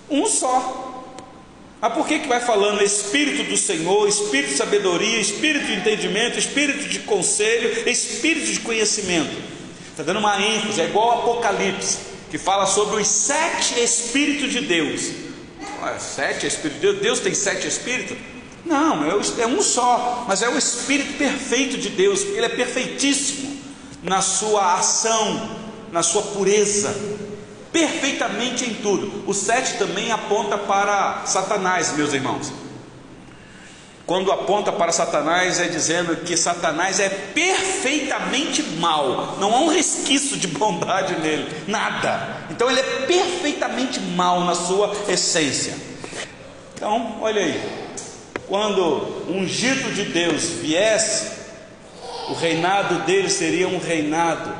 [0.09, 0.91] Um só.
[1.79, 6.39] Mas por que, que vai falando Espírito do Senhor, Espírito de sabedoria, Espírito de entendimento,
[6.39, 9.36] Espírito de conselho, Espírito de conhecimento?
[9.89, 11.99] Está dando uma ênfase, é igual Apocalipse,
[12.31, 15.12] que fala sobre os sete Espíritos de Deus.
[15.99, 16.99] Sete Espíritos de Deus?
[17.01, 18.17] Deus tem sete Espíritos?
[18.65, 23.52] Não, é um só, mas é o Espírito perfeito de Deus, ele é perfeitíssimo
[24.03, 25.49] na sua ação,
[25.91, 26.93] na sua pureza,
[27.71, 29.23] perfeitamente em tudo.
[29.25, 32.51] O 7 também aponta para Satanás, meus irmãos.
[34.05, 40.35] quando aponta para Satanás, é dizendo que Satanás é perfeitamente mal, não há um resquício
[40.35, 42.45] de bondade nele, nada.
[42.49, 45.73] Então ele é perfeitamente mal na sua essência.
[46.75, 47.61] Então, olha aí,
[48.45, 51.42] quando ungido de Deus viesse,
[52.29, 54.53] o reinado dele seria um reinado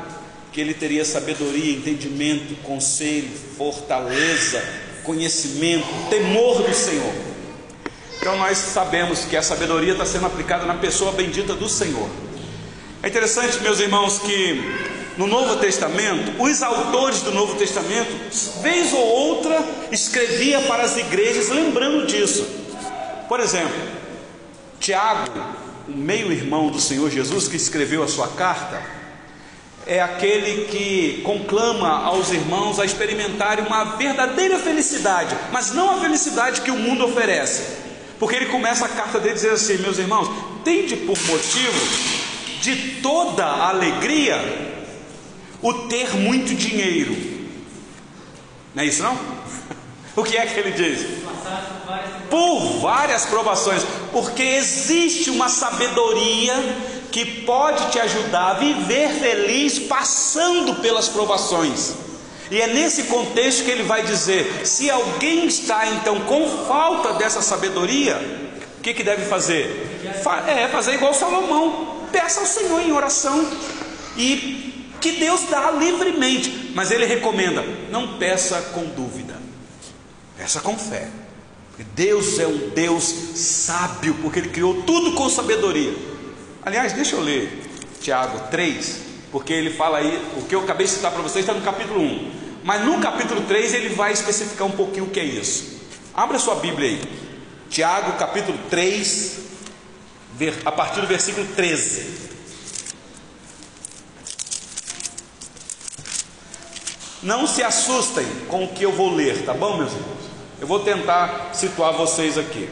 [0.52, 4.62] que ele teria sabedoria, entendimento, conselho, fortaleza,
[5.02, 7.12] conhecimento, temor do Senhor.
[8.18, 12.08] Então nós sabemos que a sabedoria está sendo aplicada na pessoa bendita do Senhor.
[13.02, 14.62] É interessante, meus irmãos, que
[15.16, 18.10] no Novo Testamento, os autores do Novo Testamento,
[18.62, 22.46] vez ou outra, escrevia para as igrejas lembrando disso.
[23.28, 23.74] Por exemplo,
[24.80, 25.30] Tiago,
[25.88, 28.82] o meio-irmão do Senhor Jesus que escreveu a sua carta,
[29.86, 36.62] é aquele que conclama aos irmãos a experimentarem uma verdadeira felicidade, mas não a felicidade
[36.62, 37.84] que o mundo oferece.
[38.18, 40.30] Porque ele começa a carta dele dizendo assim: Meus irmãos,
[40.64, 42.14] tende por motivo
[42.62, 44.40] de toda alegria
[45.60, 47.14] o ter muito dinheiro.
[48.74, 49.18] Não é isso não?
[50.16, 51.24] O que é que ele diz?
[52.30, 56.54] Por várias provações, porque existe uma sabedoria
[57.10, 61.94] que pode te ajudar a viver feliz passando pelas provações.
[62.50, 67.40] E é nesse contexto que ele vai dizer: se alguém está então com falta dessa
[67.40, 68.16] sabedoria,
[68.78, 70.02] o que, que deve fazer?
[70.46, 73.48] É fazer igual Salomão, peça ao Senhor em oração
[74.16, 79.34] e que Deus dá livremente, mas ele recomenda: não peça com dúvida,
[80.36, 81.08] peça com fé.
[81.74, 83.02] Porque Deus é um Deus
[83.34, 85.92] sábio, porque Ele criou tudo com sabedoria.
[86.64, 87.64] Aliás, deixa eu ler
[88.00, 89.00] Tiago 3,
[89.32, 92.00] porque ele fala aí, o que eu acabei de citar para vocês está no capítulo
[92.00, 92.32] 1.
[92.62, 95.80] Mas no capítulo 3 ele vai especificar um pouquinho o que é isso.
[96.14, 97.02] Abra sua Bíblia aí.
[97.68, 99.38] Tiago capítulo 3,
[100.64, 102.24] a partir do versículo 13.
[107.22, 110.23] Não se assustem com o que eu vou ler, tá bom, meus irmãos?
[110.60, 112.68] Eu vou tentar situar vocês aqui.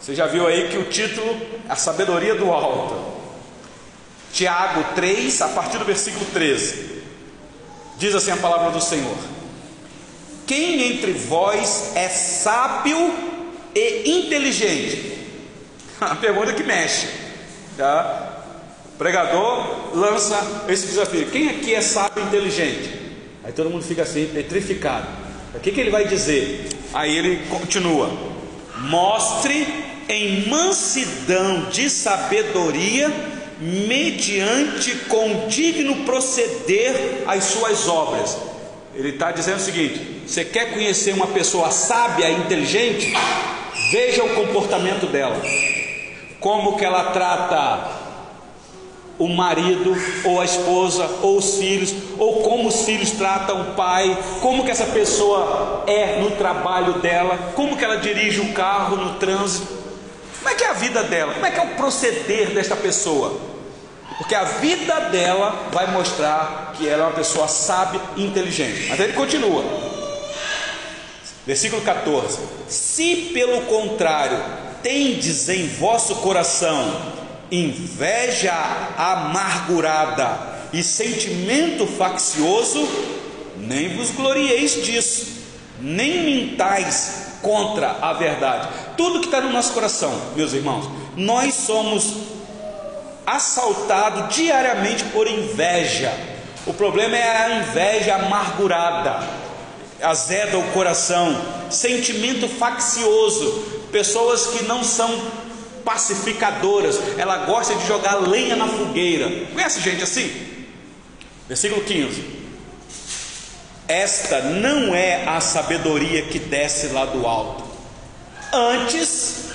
[0.00, 1.28] Você já viu aí que o título
[1.68, 3.18] é A Sabedoria do Alto.
[4.32, 7.02] Tiago 3, a partir do versículo 13.
[7.98, 9.16] Diz assim a palavra do Senhor:
[10.46, 13.12] Quem entre vós é sábio
[13.74, 15.18] e inteligente?
[16.00, 17.08] A pergunta que mexe.
[17.76, 18.44] Tá?
[18.94, 22.98] O pregador lança esse desafio: Quem aqui é sábio e inteligente?
[23.42, 25.06] Aí todo mundo fica assim, petrificado.
[25.54, 26.77] O que, que ele vai dizer?
[26.92, 28.10] Aí ele continua:
[28.78, 29.66] Mostre
[30.08, 33.12] em mansidão de sabedoria
[33.60, 38.36] mediante condigno proceder as suas obras.
[38.94, 43.12] Ele está dizendo o seguinte: você quer conhecer uma pessoa sábia inteligente?
[43.90, 45.40] Veja o comportamento dela,
[46.40, 48.07] como que ela trata
[49.18, 54.16] o marido, ou a esposa, ou os filhos, ou como os filhos tratam o pai,
[54.40, 59.14] como que essa pessoa é no trabalho dela, como que ela dirige o carro no
[59.14, 59.76] trânsito.
[60.38, 61.34] Como é que é a vida dela?
[61.34, 63.36] Como é que é o proceder desta pessoa?
[64.18, 68.86] Porque a vida dela vai mostrar que ela é uma pessoa sábia e inteligente.
[68.88, 69.64] Mas ele continua.
[71.46, 74.38] Versículo 14: Se pelo contrário
[74.82, 77.18] tendes em vosso coração
[77.50, 78.54] inveja
[78.96, 82.86] amargurada e sentimento faccioso,
[83.56, 85.26] nem vos glorieis disso,
[85.80, 88.68] nem mintais contra a verdade.
[88.96, 92.14] Tudo que está no nosso coração, meus irmãos, nós somos
[93.26, 96.12] assaltados diariamente por inveja.
[96.66, 99.26] O problema é a inveja amargurada,
[100.02, 105.10] azeda o coração, sentimento faccioso, pessoas que não são
[105.88, 109.46] pacificadoras, ela gosta de jogar lenha na fogueira.
[109.54, 110.30] Conhece gente assim?
[111.48, 112.36] Versículo 15.
[113.88, 117.64] Esta não é a sabedoria que desce lá do alto,
[118.52, 119.46] antes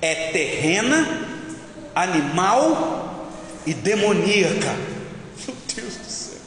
[0.00, 1.28] é terrena,
[1.94, 3.28] animal
[3.66, 4.74] e demoníaca.
[5.46, 6.38] Meu Deus do céu.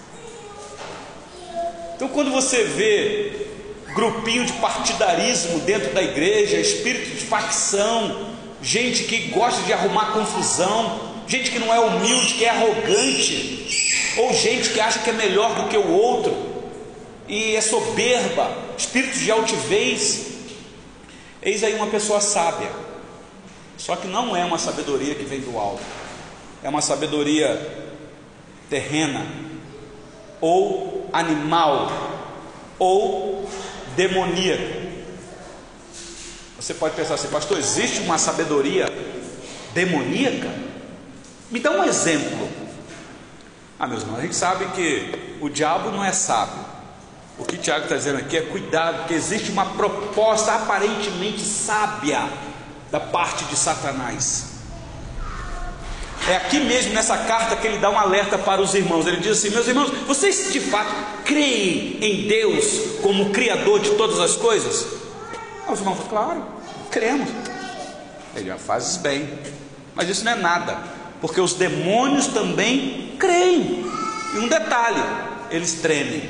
[1.96, 3.49] Então, quando você vê
[3.94, 8.28] grupinho de partidarismo dentro da igreja, espírito de facção,
[8.62, 13.60] gente que gosta de arrumar confusão, gente que não é humilde, que é arrogante
[14.18, 16.36] ou gente que acha que é melhor do que o outro,
[17.28, 20.28] e é soberba, espírito de altivez.
[21.42, 22.70] Eis aí uma pessoa sábia,
[23.78, 25.84] só que não é uma sabedoria que vem do alto,
[26.64, 27.88] é uma sabedoria
[28.70, 29.26] terrena,
[30.42, 31.92] ou animal,
[32.78, 33.48] ou
[34.00, 34.88] demoníaca.
[36.58, 38.86] Você pode pensar assim, pastor, existe uma sabedoria
[39.74, 40.50] demoníaca?
[41.52, 42.50] Me dá um exemplo.
[43.78, 46.64] Ah, meus irmãos, a gente sabe que o diabo não é sábio.
[47.38, 52.30] O que Tiago está dizendo aqui é cuidado, porque existe uma proposta aparentemente sábia
[52.90, 54.59] da parte de Satanás.
[56.30, 59.08] É aqui mesmo nessa carta que ele dá um alerta para os irmãos.
[59.08, 60.94] Ele diz assim: Meus irmãos, vocês de fato
[61.26, 64.86] creem em Deus como Criador de todas as coisas?
[65.68, 66.46] Os irmãos Claro,
[66.92, 67.28] cremos.
[68.36, 69.28] Ele já fazes bem,
[69.96, 70.78] mas isso não é nada,
[71.20, 73.84] porque os demônios também creem.
[74.36, 75.04] E um detalhe:
[75.50, 76.30] eles tremem,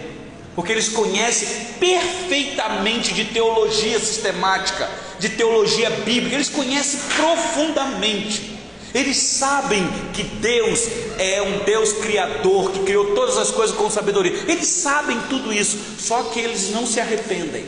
[0.56, 4.90] porque eles conhecem perfeitamente de teologia sistemática,
[5.20, 8.49] de teologia bíblica, eles conhecem profundamente.
[8.94, 10.88] Eles sabem que Deus
[11.18, 14.34] é um Deus criador, que criou todas as coisas com sabedoria.
[14.48, 17.66] Eles sabem tudo isso, só que eles não se arrependem.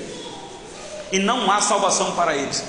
[1.12, 2.64] E não há salvação para eles.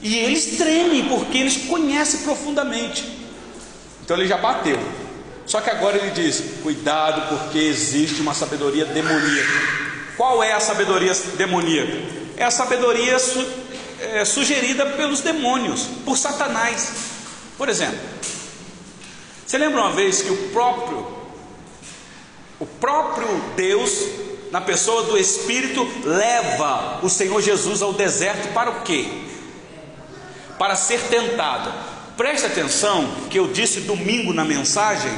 [0.00, 3.04] E eles tremem porque eles conhecem profundamente.
[4.04, 4.78] Então ele já bateu.
[5.46, 9.86] Só que agora ele diz: cuidado, porque existe uma sabedoria demoníaca.
[10.16, 11.98] Qual é a sabedoria demoníaca?
[12.36, 13.44] É a sabedoria su
[13.98, 17.15] é, sugerida pelos demônios, por Satanás.
[17.56, 17.98] Por exemplo,
[19.46, 21.16] você lembra uma vez que o próprio
[22.58, 23.90] o próprio Deus,
[24.50, 29.06] na pessoa do Espírito, leva o Senhor Jesus ao deserto para o quê?
[30.58, 31.72] Para ser tentado.
[32.16, 35.12] Preste atenção que eu disse domingo na mensagem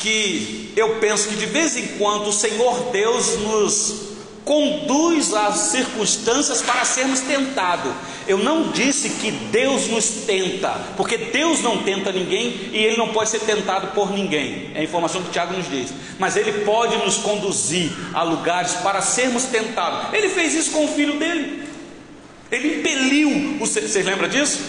[0.00, 4.08] que eu penso que de vez em quando o Senhor Deus nos
[4.48, 7.92] conduz às circunstâncias para sermos tentados.
[8.26, 13.08] Eu não disse que Deus nos tenta, porque Deus não tenta ninguém e ele não
[13.08, 14.70] pode ser tentado por ninguém.
[14.74, 15.92] É a informação que o Tiago nos diz.
[16.18, 20.14] Mas ele pode nos conduzir a lugares para sermos tentados.
[20.14, 21.68] Ele fez isso com o filho dele.
[22.50, 23.58] Ele impeliu.
[23.58, 24.60] Vocês lembram disso?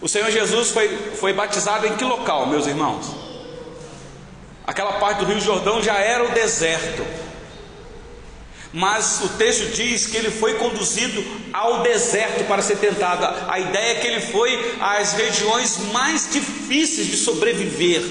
[0.00, 3.06] O Senhor Jesus foi, foi batizado em que local, meus irmãos?
[4.66, 7.25] Aquela parte do Rio Jordão já era o deserto
[8.72, 13.26] mas o texto diz que ele foi conduzido ao deserto para ser tentado.
[13.50, 18.02] A ideia é que ele foi às regiões mais difíceis de sobreviver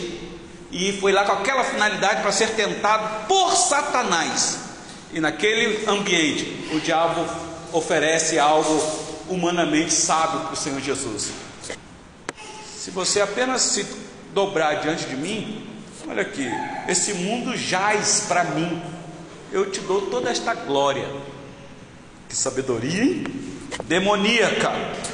[0.71, 4.59] e foi lá com aquela finalidade para ser tentado por Satanás.
[5.13, 7.25] E naquele ambiente, o diabo
[7.71, 8.81] oferece algo
[9.29, 11.31] humanamente sábio para o Senhor Jesus.
[12.77, 13.85] Se você apenas se
[14.33, 15.67] dobrar diante de mim,
[16.07, 16.47] olha aqui,
[16.87, 18.81] esse mundo jaz para mim
[19.55, 21.07] eu te dou toda esta glória.
[22.27, 23.23] Que sabedoria, hein?
[23.85, 24.69] Demoníaca,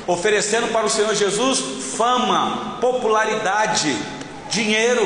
[0.08, 1.60] oferecendo para o Senhor Jesus
[1.96, 3.96] fama, popularidade,
[4.50, 5.04] dinheiro.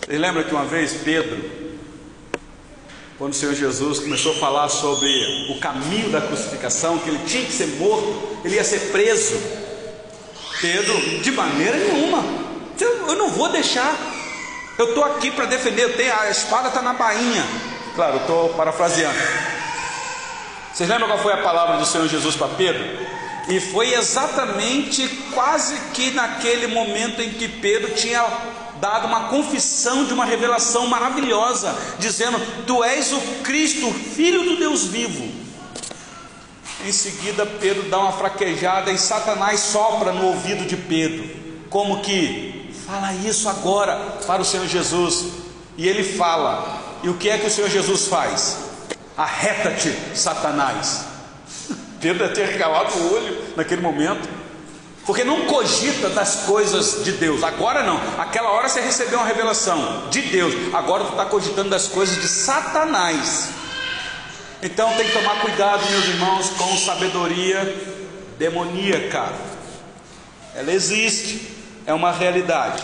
[0.00, 1.38] Você lembra que uma vez Pedro,
[3.18, 7.44] quando o Senhor Jesus começou a falar sobre o caminho da crucificação, que ele tinha
[7.44, 9.38] que ser morto, ele ia ser preso.
[10.62, 12.24] Pedro, de maneira nenhuma,
[12.80, 14.11] eu não vou deixar
[14.82, 17.44] eu estou aqui para defender, eu tenho, a espada está na bainha.
[17.94, 19.16] Claro, estou parafraseando.
[20.72, 22.82] Vocês lembram qual foi a palavra do Senhor Jesus para Pedro?
[23.48, 28.24] E foi exatamente quase que naquele momento em que Pedro tinha
[28.80, 34.84] dado uma confissão de uma revelação maravilhosa, dizendo: Tu és o Cristo, Filho do Deus
[34.84, 35.30] vivo.
[36.84, 41.28] Em seguida, Pedro dá uma fraquejada e Satanás sopra no ouvido de Pedro,
[41.70, 42.51] como que
[42.86, 45.26] Fala isso agora para o Senhor Jesus.
[45.76, 46.80] E ele fala.
[47.02, 48.58] E o que é que o Senhor Jesus faz?
[49.16, 51.04] Arreta-te, Satanás.
[52.00, 54.28] Pedro deve ter regalado o olho naquele momento.
[55.04, 57.42] Porque não cogita das coisas de Deus.
[57.42, 58.00] Agora não.
[58.18, 60.54] Aquela hora você recebeu uma revelação de Deus.
[60.72, 63.48] Agora você está cogitando das coisas de Satanás.
[64.62, 67.76] Então tem que tomar cuidado, meus irmãos, com sabedoria
[68.38, 69.32] demoníaca.
[70.54, 72.82] Ela existe é uma realidade.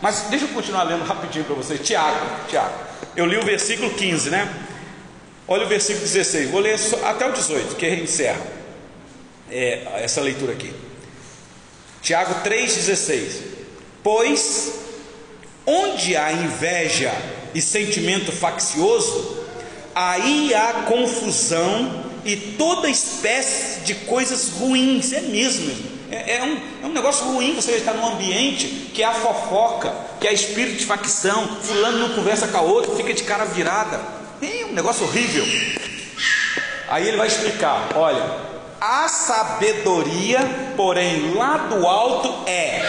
[0.00, 1.80] Mas deixa eu continuar lendo rapidinho para vocês.
[1.80, 2.74] Tiago, Tiago.
[3.16, 4.48] Eu li o versículo 15, né?
[5.48, 6.50] Olha o versículo 16.
[6.50, 8.40] Vou ler até o 18, que encerra
[9.50, 10.72] é, essa leitura aqui.
[12.02, 13.42] Tiago 3,16.
[14.02, 14.72] Pois
[15.64, 17.12] onde há inveja
[17.54, 19.44] e sentimento faccioso,
[19.94, 25.12] aí há confusão e toda espécie de coisas ruins.
[25.12, 25.95] É mesmo, mesmo.
[26.10, 29.92] É, é, um, é um negócio ruim você estar num ambiente que é a fofoca,
[30.20, 34.00] que é espírito de facção, fulano não conversa com a outra, fica de cara virada.
[34.40, 35.44] É um negócio horrível.
[36.88, 38.22] Aí ele vai explicar: olha,
[38.80, 40.40] a sabedoria,
[40.76, 42.82] porém, lá do alto é,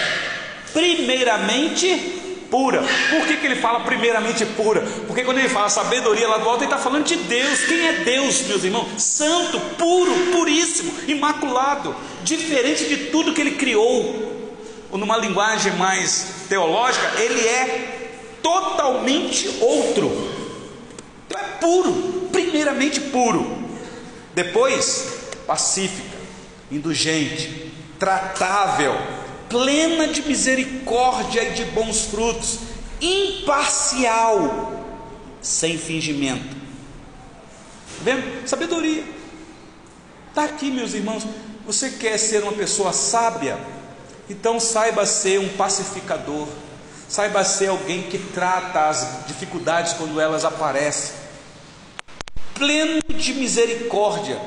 [0.74, 2.84] primeiramente, pura.
[3.10, 4.82] Por que, que ele fala primeiramente pura?
[5.06, 7.62] Porque quando ele fala sabedoria lá do alto, ele está falando de Deus.
[7.66, 9.02] Quem é Deus, meus irmãos?
[9.02, 14.36] Santo, puro, puríssimo, imaculado, diferente de tudo que ele criou.
[14.91, 18.10] Ou numa linguagem mais teológica, ele é
[18.41, 20.10] totalmente outro.
[21.28, 23.58] Então é puro, primeiramente puro.
[24.34, 26.18] Depois, pacífica,
[26.72, 28.95] indulgente, tratável,
[29.50, 32.60] plena de misericórdia e de bons frutos,
[33.02, 34.86] imparcial,
[35.41, 36.56] sem fingimento.
[36.56, 38.48] Tá vendo?
[38.48, 39.04] Sabedoria.
[40.30, 41.26] Está aqui, meus irmãos.
[41.66, 43.58] Você quer ser uma pessoa sábia?
[44.30, 46.48] Então saiba ser um pacificador.
[47.08, 51.16] Saiba ser alguém que trata as dificuldades quando elas aparecem.
[52.54, 54.39] Pleno de misericórdia.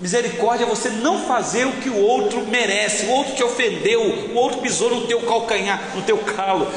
[0.00, 4.34] Misericórdia é você não fazer o que o outro merece, o outro te ofendeu, o
[4.34, 6.70] outro pisou no teu calcanhar, no teu calo.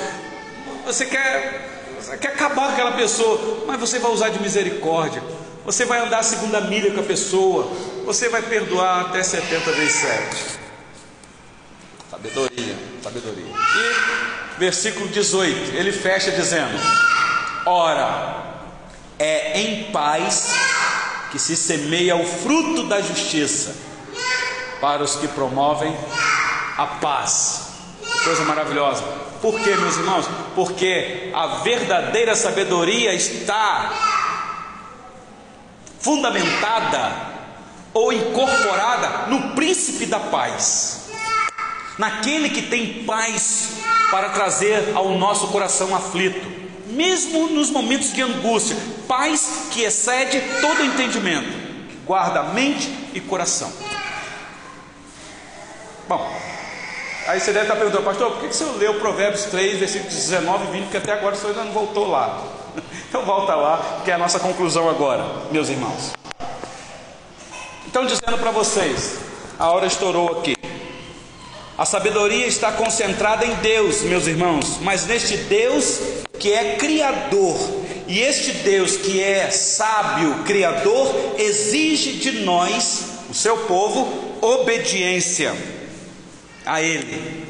[0.86, 5.22] Você quer você quer acabar com aquela pessoa, mas você vai usar de misericórdia.
[5.66, 7.70] Você vai andar a segunda milha com a pessoa.
[8.06, 10.60] Você vai perdoar até 70 vezes 7.
[12.10, 13.46] Sabedoria, sabedoria.
[13.46, 16.80] E versículo 18, ele fecha dizendo:
[17.66, 18.46] Ora,
[19.20, 20.54] é em paz
[21.38, 23.76] que se semeia o fruto da justiça
[24.82, 25.96] para os que promovem
[26.76, 27.68] a paz.
[28.24, 29.04] Coisa maravilhosa.
[29.40, 30.26] Por quê, meus irmãos?
[30.56, 33.94] Porque a verdadeira sabedoria está
[36.00, 37.28] fundamentada
[37.94, 41.08] ou incorporada no príncipe da paz,
[42.00, 43.74] naquele que tem paz
[44.10, 46.67] para trazer ao nosso coração aflito,
[46.98, 48.76] mesmo nos momentos de angústia,
[49.08, 51.48] paz que excede todo entendimento,
[51.88, 53.72] que guarda mente e coração.
[56.10, 56.28] Bom,
[57.28, 60.72] Aí você deve estar perguntando, pastor, por que você leu Provérbios 3, versículos 19 e
[60.72, 62.42] 20, porque até agora o senhor ainda não voltou lá.
[63.10, 66.14] Então volta lá, que é a nossa conclusão agora, meus irmãos.
[67.88, 69.18] Então dizendo para vocês,
[69.58, 70.56] a hora estourou aqui.
[71.78, 76.00] A sabedoria está concentrada em Deus, meus irmãos, mas neste Deus
[76.40, 77.58] que é criador.
[78.08, 85.56] E este Deus que é sábio, criador, exige de nós, o seu povo, obediência
[86.66, 87.46] a Ele.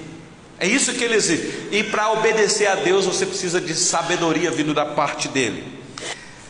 [0.59, 1.69] É isso que ele exige.
[1.71, 5.63] E para obedecer a Deus, você precisa de sabedoria vindo da parte dele.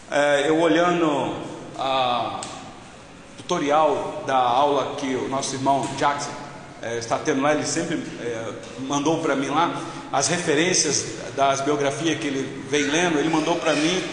[0.10, 1.34] É, eu olhando
[1.78, 2.40] a
[3.36, 6.32] tutorial da aula que o nosso irmão Jackson
[6.82, 8.50] é, está tendo lá, ele sempre é,
[8.80, 11.06] mandou para mim lá as referências
[11.36, 13.18] das biografias que ele vem lendo.
[13.18, 14.04] Ele mandou para mim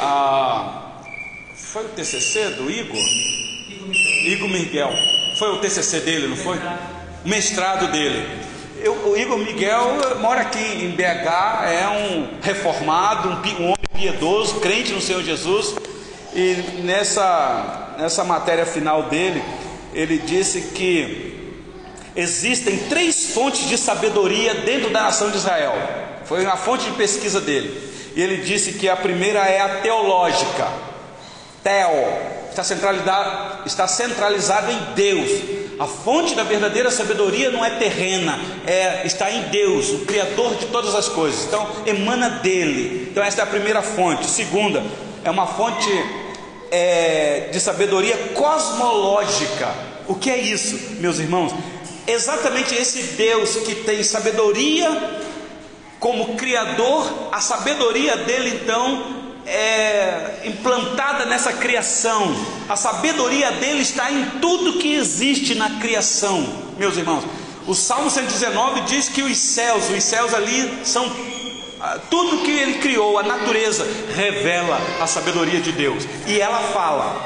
[0.00, 0.92] a.
[1.54, 3.00] Foi o TCC do Igor?
[4.26, 4.90] Igor Miguel.
[5.38, 6.56] Foi o TCC dele, não foi?
[7.24, 8.26] o mestrado dele.
[8.80, 14.60] Eu, o Igor Miguel mora aqui em BH, é um reformado, um, um homem piedoso,
[14.60, 15.74] crente no Senhor Jesus,
[16.34, 19.42] e nessa, nessa matéria final dele,
[19.94, 21.33] ele disse que
[22.16, 25.74] existem três fontes de sabedoria dentro da nação de Israel.
[26.24, 27.92] Foi uma fonte de pesquisa dele.
[28.14, 30.68] E ele disse que a primeira é a teológica,
[31.62, 35.30] teo, está centralizado, está centralizado em Deus.
[35.78, 40.66] A fonte da verdadeira sabedoria não é terrena, é está em Deus, o Criador de
[40.66, 41.44] todas as coisas.
[41.46, 43.08] Então emana dele.
[43.10, 44.30] Então esta é a primeira fonte.
[44.30, 44.84] Segunda
[45.24, 45.90] é uma fonte
[46.70, 49.68] é, de sabedoria cosmológica.
[50.06, 51.52] O que é isso, meus irmãos?
[52.06, 54.90] Exatamente esse Deus que tem sabedoria
[55.98, 62.34] como Criador, a sabedoria dele então é, implantada nessa criação,
[62.68, 66.46] a sabedoria dele está em tudo que existe na criação,
[66.76, 67.24] meus irmãos.
[67.66, 71.10] O Salmo 119 diz que os céus, os céus ali são
[71.80, 76.04] ah, tudo que ele criou, a natureza revela a sabedoria de Deus.
[76.26, 77.16] E ela fala,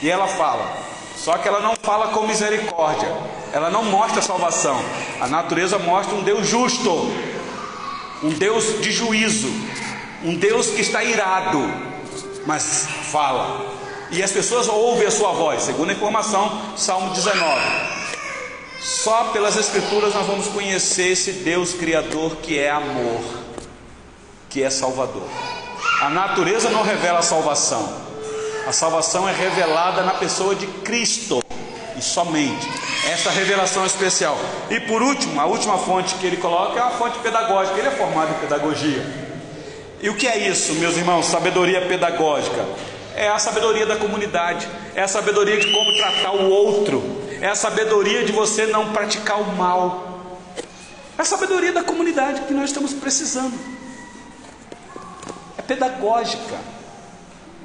[0.00, 0.76] e ela fala.
[1.16, 3.12] Só que ela não fala com misericórdia.
[3.52, 4.82] Ela não mostra salvação.
[5.20, 6.90] A natureza mostra um Deus justo,
[8.22, 9.48] um Deus de juízo,
[10.24, 11.58] um Deus que está irado,
[12.46, 13.66] mas fala.
[14.10, 17.60] E as pessoas ouvem a sua voz, segundo a informação, Salmo 19.
[18.80, 23.20] Só pelas Escrituras nós vamos conhecer esse Deus Criador que é amor,
[24.48, 25.28] que é Salvador.
[26.00, 27.92] A natureza não revela a salvação,
[28.66, 31.42] a salvação é revelada na pessoa de Cristo
[31.98, 32.66] e somente.
[33.10, 34.38] Essa revelação especial.
[34.70, 37.78] E por último, a última fonte que ele coloca é a fonte pedagógica.
[37.78, 39.28] Ele é formado em pedagogia.
[40.00, 41.26] E o que é isso, meus irmãos?
[41.26, 42.64] Sabedoria pedagógica.
[43.16, 47.02] É a sabedoria da comunidade, é a sabedoria de como tratar o outro,
[47.40, 50.20] é a sabedoria de você não praticar o mal.
[51.18, 53.58] É a sabedoria da comunidade que nós estamos precisando.
[55.56, 56.58] É pedagógica.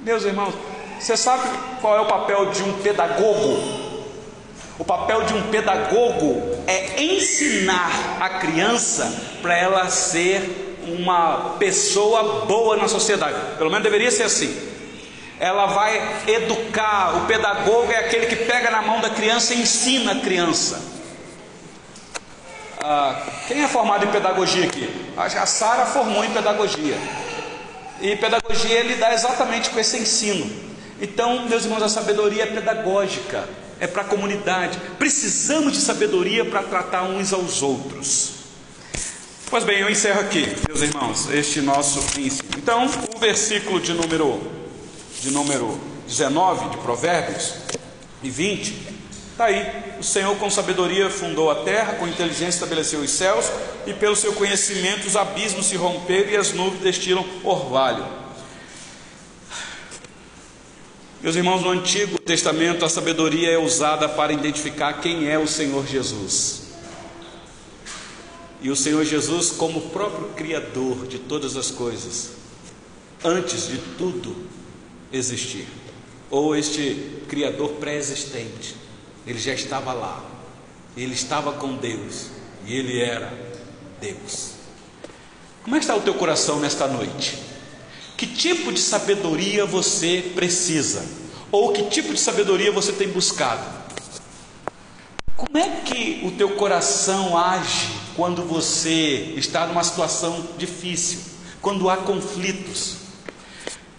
[0.01, 0.55] Meus irmãos,
[0.99, 1.43] você sabe
[1.79, 3.82] qual é o papel de um pedagogo?
[4.83, 9.09] O papel de um pedagogo é ensinar a criança
[9.41, 13.37] para ela ser uma pessoa boa na sociedade.
[13.57, 14.53] Pelo menos deveria ser assim.
[15.39, 17.15] Ela vai educar.
[17.15, 20.81] O pedagogo é aquele que pega na mão da criança e ensina a criança.
[22.81, 25.13] Ah, quem é formado em pedagogia aqui?
[25.15, 26.97] A Sara formou em pedagogia.
[28.01, 30.45] E pedagogia ele dá exatamente com esse ensino.
[31.01, 34.79] Então, meus irmãos, a sabedoria é pedagógica é para a comunidade.
[34.97, 38.31] Precisamos de sabedoria para tratar uns aos outros.
[39.49, 42.47] Pois bem, eu encerro aqui, meus irmãos, este nosso ensino.
[42.57, 44.41] Então, o versículo de número
[45.19, 45.77] de número
[46.07, 47.55] 19 de Provérbios
[48.23, 48.73] e 20
[49.31, 49.69] está aí.
[49.99, 53.51] O Senhor com sabedoria fundou a terra, com inteligência estabeleceu os céus,
[53.85, 58.22] e pelo seu conhecimento os abismos se romperam e as nuvens destilam orvalho.
[61.23, 65.87] Meus irmãos, no Antigo Testamento a sabedoria é usada para identificar quem é o Senhor
[65.87, 66.63] Jesus.
[68.61, 72.31] E o Senhor Jesus, como o próprio Criador de todas as coisas,
[73.23, 74.35] antes de tudo
[75.13, 75.65] existir,
[76.29, 78.75] ou este Criador pré-existente,
[79.25, 80.21] ele já estava lá,
[80.97, 82.31] ele estava com Deus
[82.65, 83.31] e ele era
[84.01, 84.55] Deus.
[85.63, 87.52] Como é está o teu coração nesta noite?
[88.15, 91.03] Que tipo de sabedoria você precisa?
[91.51, 93.63] Ou que tipo de sabedoria você tem buscado?
[95.35, 101.19] Como é que o teu coração age quando você está numa situação difícil?
[101.61, 102.97] Quando há conflitos?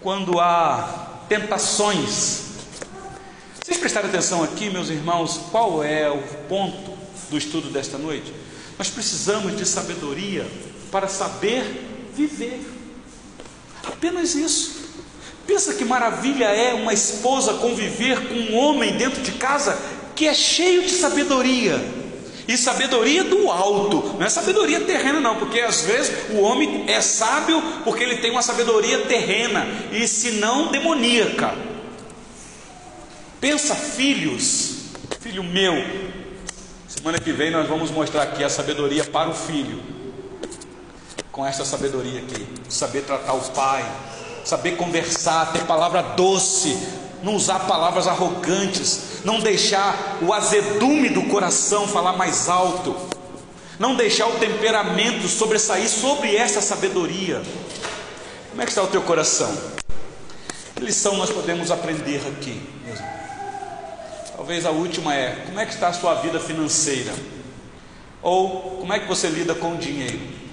[0.01, 2.45] Quando há tentações?
[3.63, 6.91] Vocês prestaram atenção aqui, meus irmãos, qual é o ponto
[7.29, 8.33] do estudo desta noite?
[8.77, 10.45] Nós precisamos de sabedoria
[10.91, 12.74] para saber viver.
[13.87, 14.85] Apenas isso.
[15.45, 19.77] Pensa que maravilha é uma esposa conviver com um homem dentro de casa
[20.15, 21.79] que é cheio de sabedoria.
[22.47, 27.01] E sabedoria do alto, não é sabedoria terrena, não, porque às vezes o homem é
[27.01, 31.55] sábio porque ele tem uma sabedoria terrena, e se não demoníaca.
[33.41, 34.75] Pensa, filhos,
[35.21, 35.73] filho meu,
[36.87, 39.94] semana que vem nós vamos mostrar aqui a sabedoria para o filho
[41.35, 43.85] com essa sabedoria aqui, saber tratar o pai,
[44.45, 46.77] saber conversar, ter palavra doce,
[47.21, 52.95] não usar palavras arrogantes, não deixar o azedume do coração falar mais alto,
[53.77, 57.41] não deixar o temperamento sobressair sobre essa sabedoria.
[58.51, 59.53] Como é que está o teu coração?
[60.73, 62.61] Que lição nós podemos aprender aqui?
[64.37, 67.11] Talvez a última é: como é que está a sua vida financeira?
[68.21, 70.44] Ou como é que você lida com o dinheiro?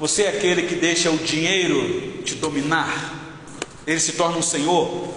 [0.00, 3.12] Você é aquele que deixa o dinheiro te dominar,
[3.86, 5.08] ele se torna um senhor.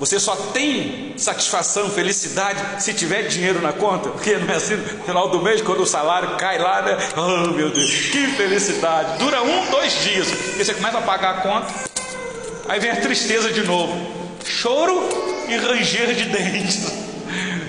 [0.00, 5.04] Você só tem satisfação, felicidade se tiver dinheiro na conta, porque não é assim no
[5.04, 6.96] final do mês, quando o salário cai lá, né?
[7.18, 9.18] Oh meu Deus, que felicidade!
[9.18, 11.74] Dura um, dois dias, porque você começa a pagar a conta,
[12.66, 13.94] aí vem a tristeza de novo,
[14.42, 15.06] choro
[15.50, 16.86] e ranger de dentes,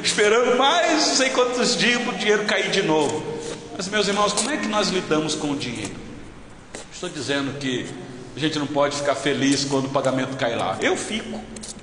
[0.02, 3.22] esperando mais não sei quantos dias para o dinheiro cair de novo.
[3.76, 6.06] Mas meus irmãos, como é que nós lidamos com o dinheiro?
[7.06, 7.86] Estou dizendo que
[8.36, 10.76] a gente não pode ficar feliz quando o pagamento cai lá.
[10.82, 11.40] Eu fico.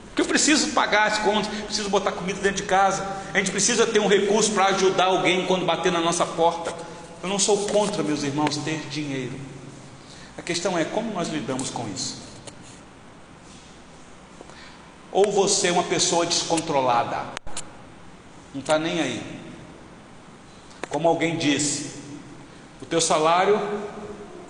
[0.07, 3.07] Porque eu preciso pagar as contas, preciso botar comida dentro de casa.
[3.33, 6.75] A gente precisa ter um recurso para ajudar alguém quando bater na nossa porta.
[7.23, 9.39] Eu não sou contra, meus irmãos, ter dinheiro.
[10.37, 12.21] A questão é como nós lidamos com isso.
[15.13, 17.27] Ou você é uma pessoa descontrolada,
[18.53, 19.23] não está nem aí.
[20.89, 22.01] Como alguém disse,
[22.81, 23.61] o teu salário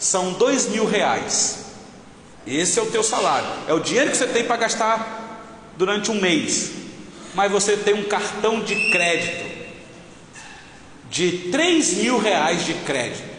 [0.03, 1.59] são dois mil reais.
[2.45, 6.21] Esse é o teu salário, é o dinheiro que você tem para gastar durante um
[6.21, 6.73] mês.
[7.35, 9.53] Mas você tem um cartão de crédito
[11.09, 13.31] de três mil reais de crédito.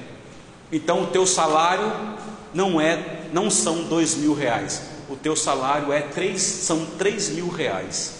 [0.71, 1.91] Então o teu salário
[2.53, 4.81] não é, não são dois mil reais.
[5.09, 8.13] O teu salário é três, são três mil reais.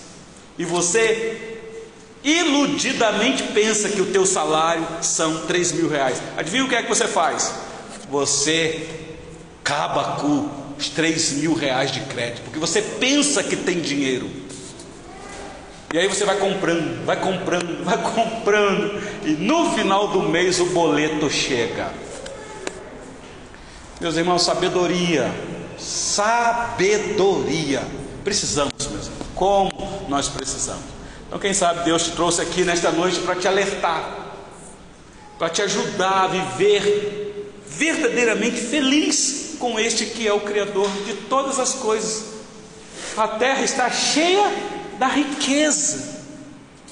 [0.57, 1.61] E você
[2.23, 6.21] iludidamente pensa que o teu salário são três mil reais.
[6.35, 7.72] Adivinha o que é que você faz?
[8.13, 8.87] Você
[9.61, 10.47] acaba com
[10.77, 14.29] os 3 mil reais de crédito, porque você pensa que tem dinheiro.
[15.91, 20.67] E aí você vai comprando, vai comprando, vai comprando, e no final do mês o
[20.67, 21.91] boleto chega.
[23.99, 25.33] Meus irmãos, sabedoria,
[25.79, 26.53] sabedoria.
[28.23, 30.83] Precisamos, meus irmãos, como nós precisamos.
[31.27, 34.35] Então, quem sabe Deus te trouxe aqui nesta noite para te alertar,
[35.39, 37.22] para te ajudar a viver
[37.77, 42.33] verdadeiramente feliz com este que é o Criador de todas as coisas.
[43.15, 44.43] A terra está cheia
[44.99, 46.21] da riqueza.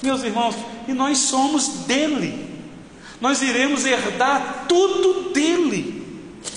[0.02, 0.54] Meus irmãos,
[0.88, 2.50] e nós somos dele.
[3.20, 6.02] Nós iremos herdar tudo dele.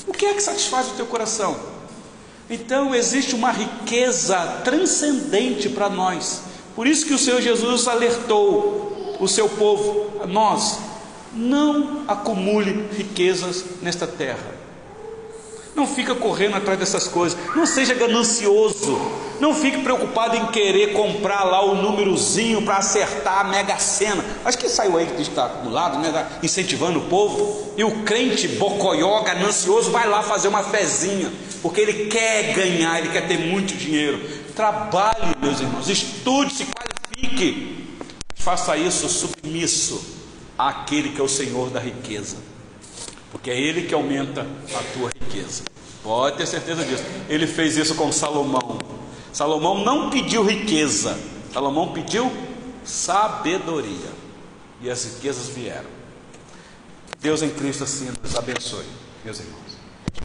[0.07, 1.59] O que é que satisfaz o teu coração?
[2.49, 6.41] Então existe uma riqueza transcendente para nós.
[6.76, 10.80] Por isso que o Senhor Jesus alertou o seu povo, nós,
[11.36, 14.55] não acumule riquezas nesta terra.
[15.75, 17.38] Não fica correndo atrás dessas coisas.
[17.53, 18.97] Não seja ganancioso.
[19.41, 24.23] Não fique preocupado em querer comprar lá o númerozinho para acertar a mega sena.
[24.45, 26.13] Acho que saiu aí que está acumulado, né?
[26.13, 27.73] Tá incentivando o povo.
[27.75, 31.29] E o crente bocoió, ganancioso, vai lá fazer uma fezinha.
[31.61, 34.21] Porque ele quer ganhar, ele quer ter muito dinheiro.
[34.55, 35.89] Trabalhe, meus irmãos.
[35.89, 37.83] Estude, se qualifique.
[38.38, 40.14] Faça isso submisso
[40.58, 42.38] àquele que é o Senhor da riqueza
[43.36, 45.64] porque é Ele que aumenta a tua riqueza.
[46.01, 47.03] Pode ter certeza disso.
[47.28, 48.80] Ele fez isso com Salomão.
[49.34, 51.20] Salomão não pediu riqueza,
[51.51, 52.32] Salomão pediu
[52.86, 54.10] sabedoria.
[54.82, 55.89] E as riquezas vieram.
[57.20, 58.86] Deus em Cristo assim nos abençoe,
[59.26, 59.64] meus irmãos.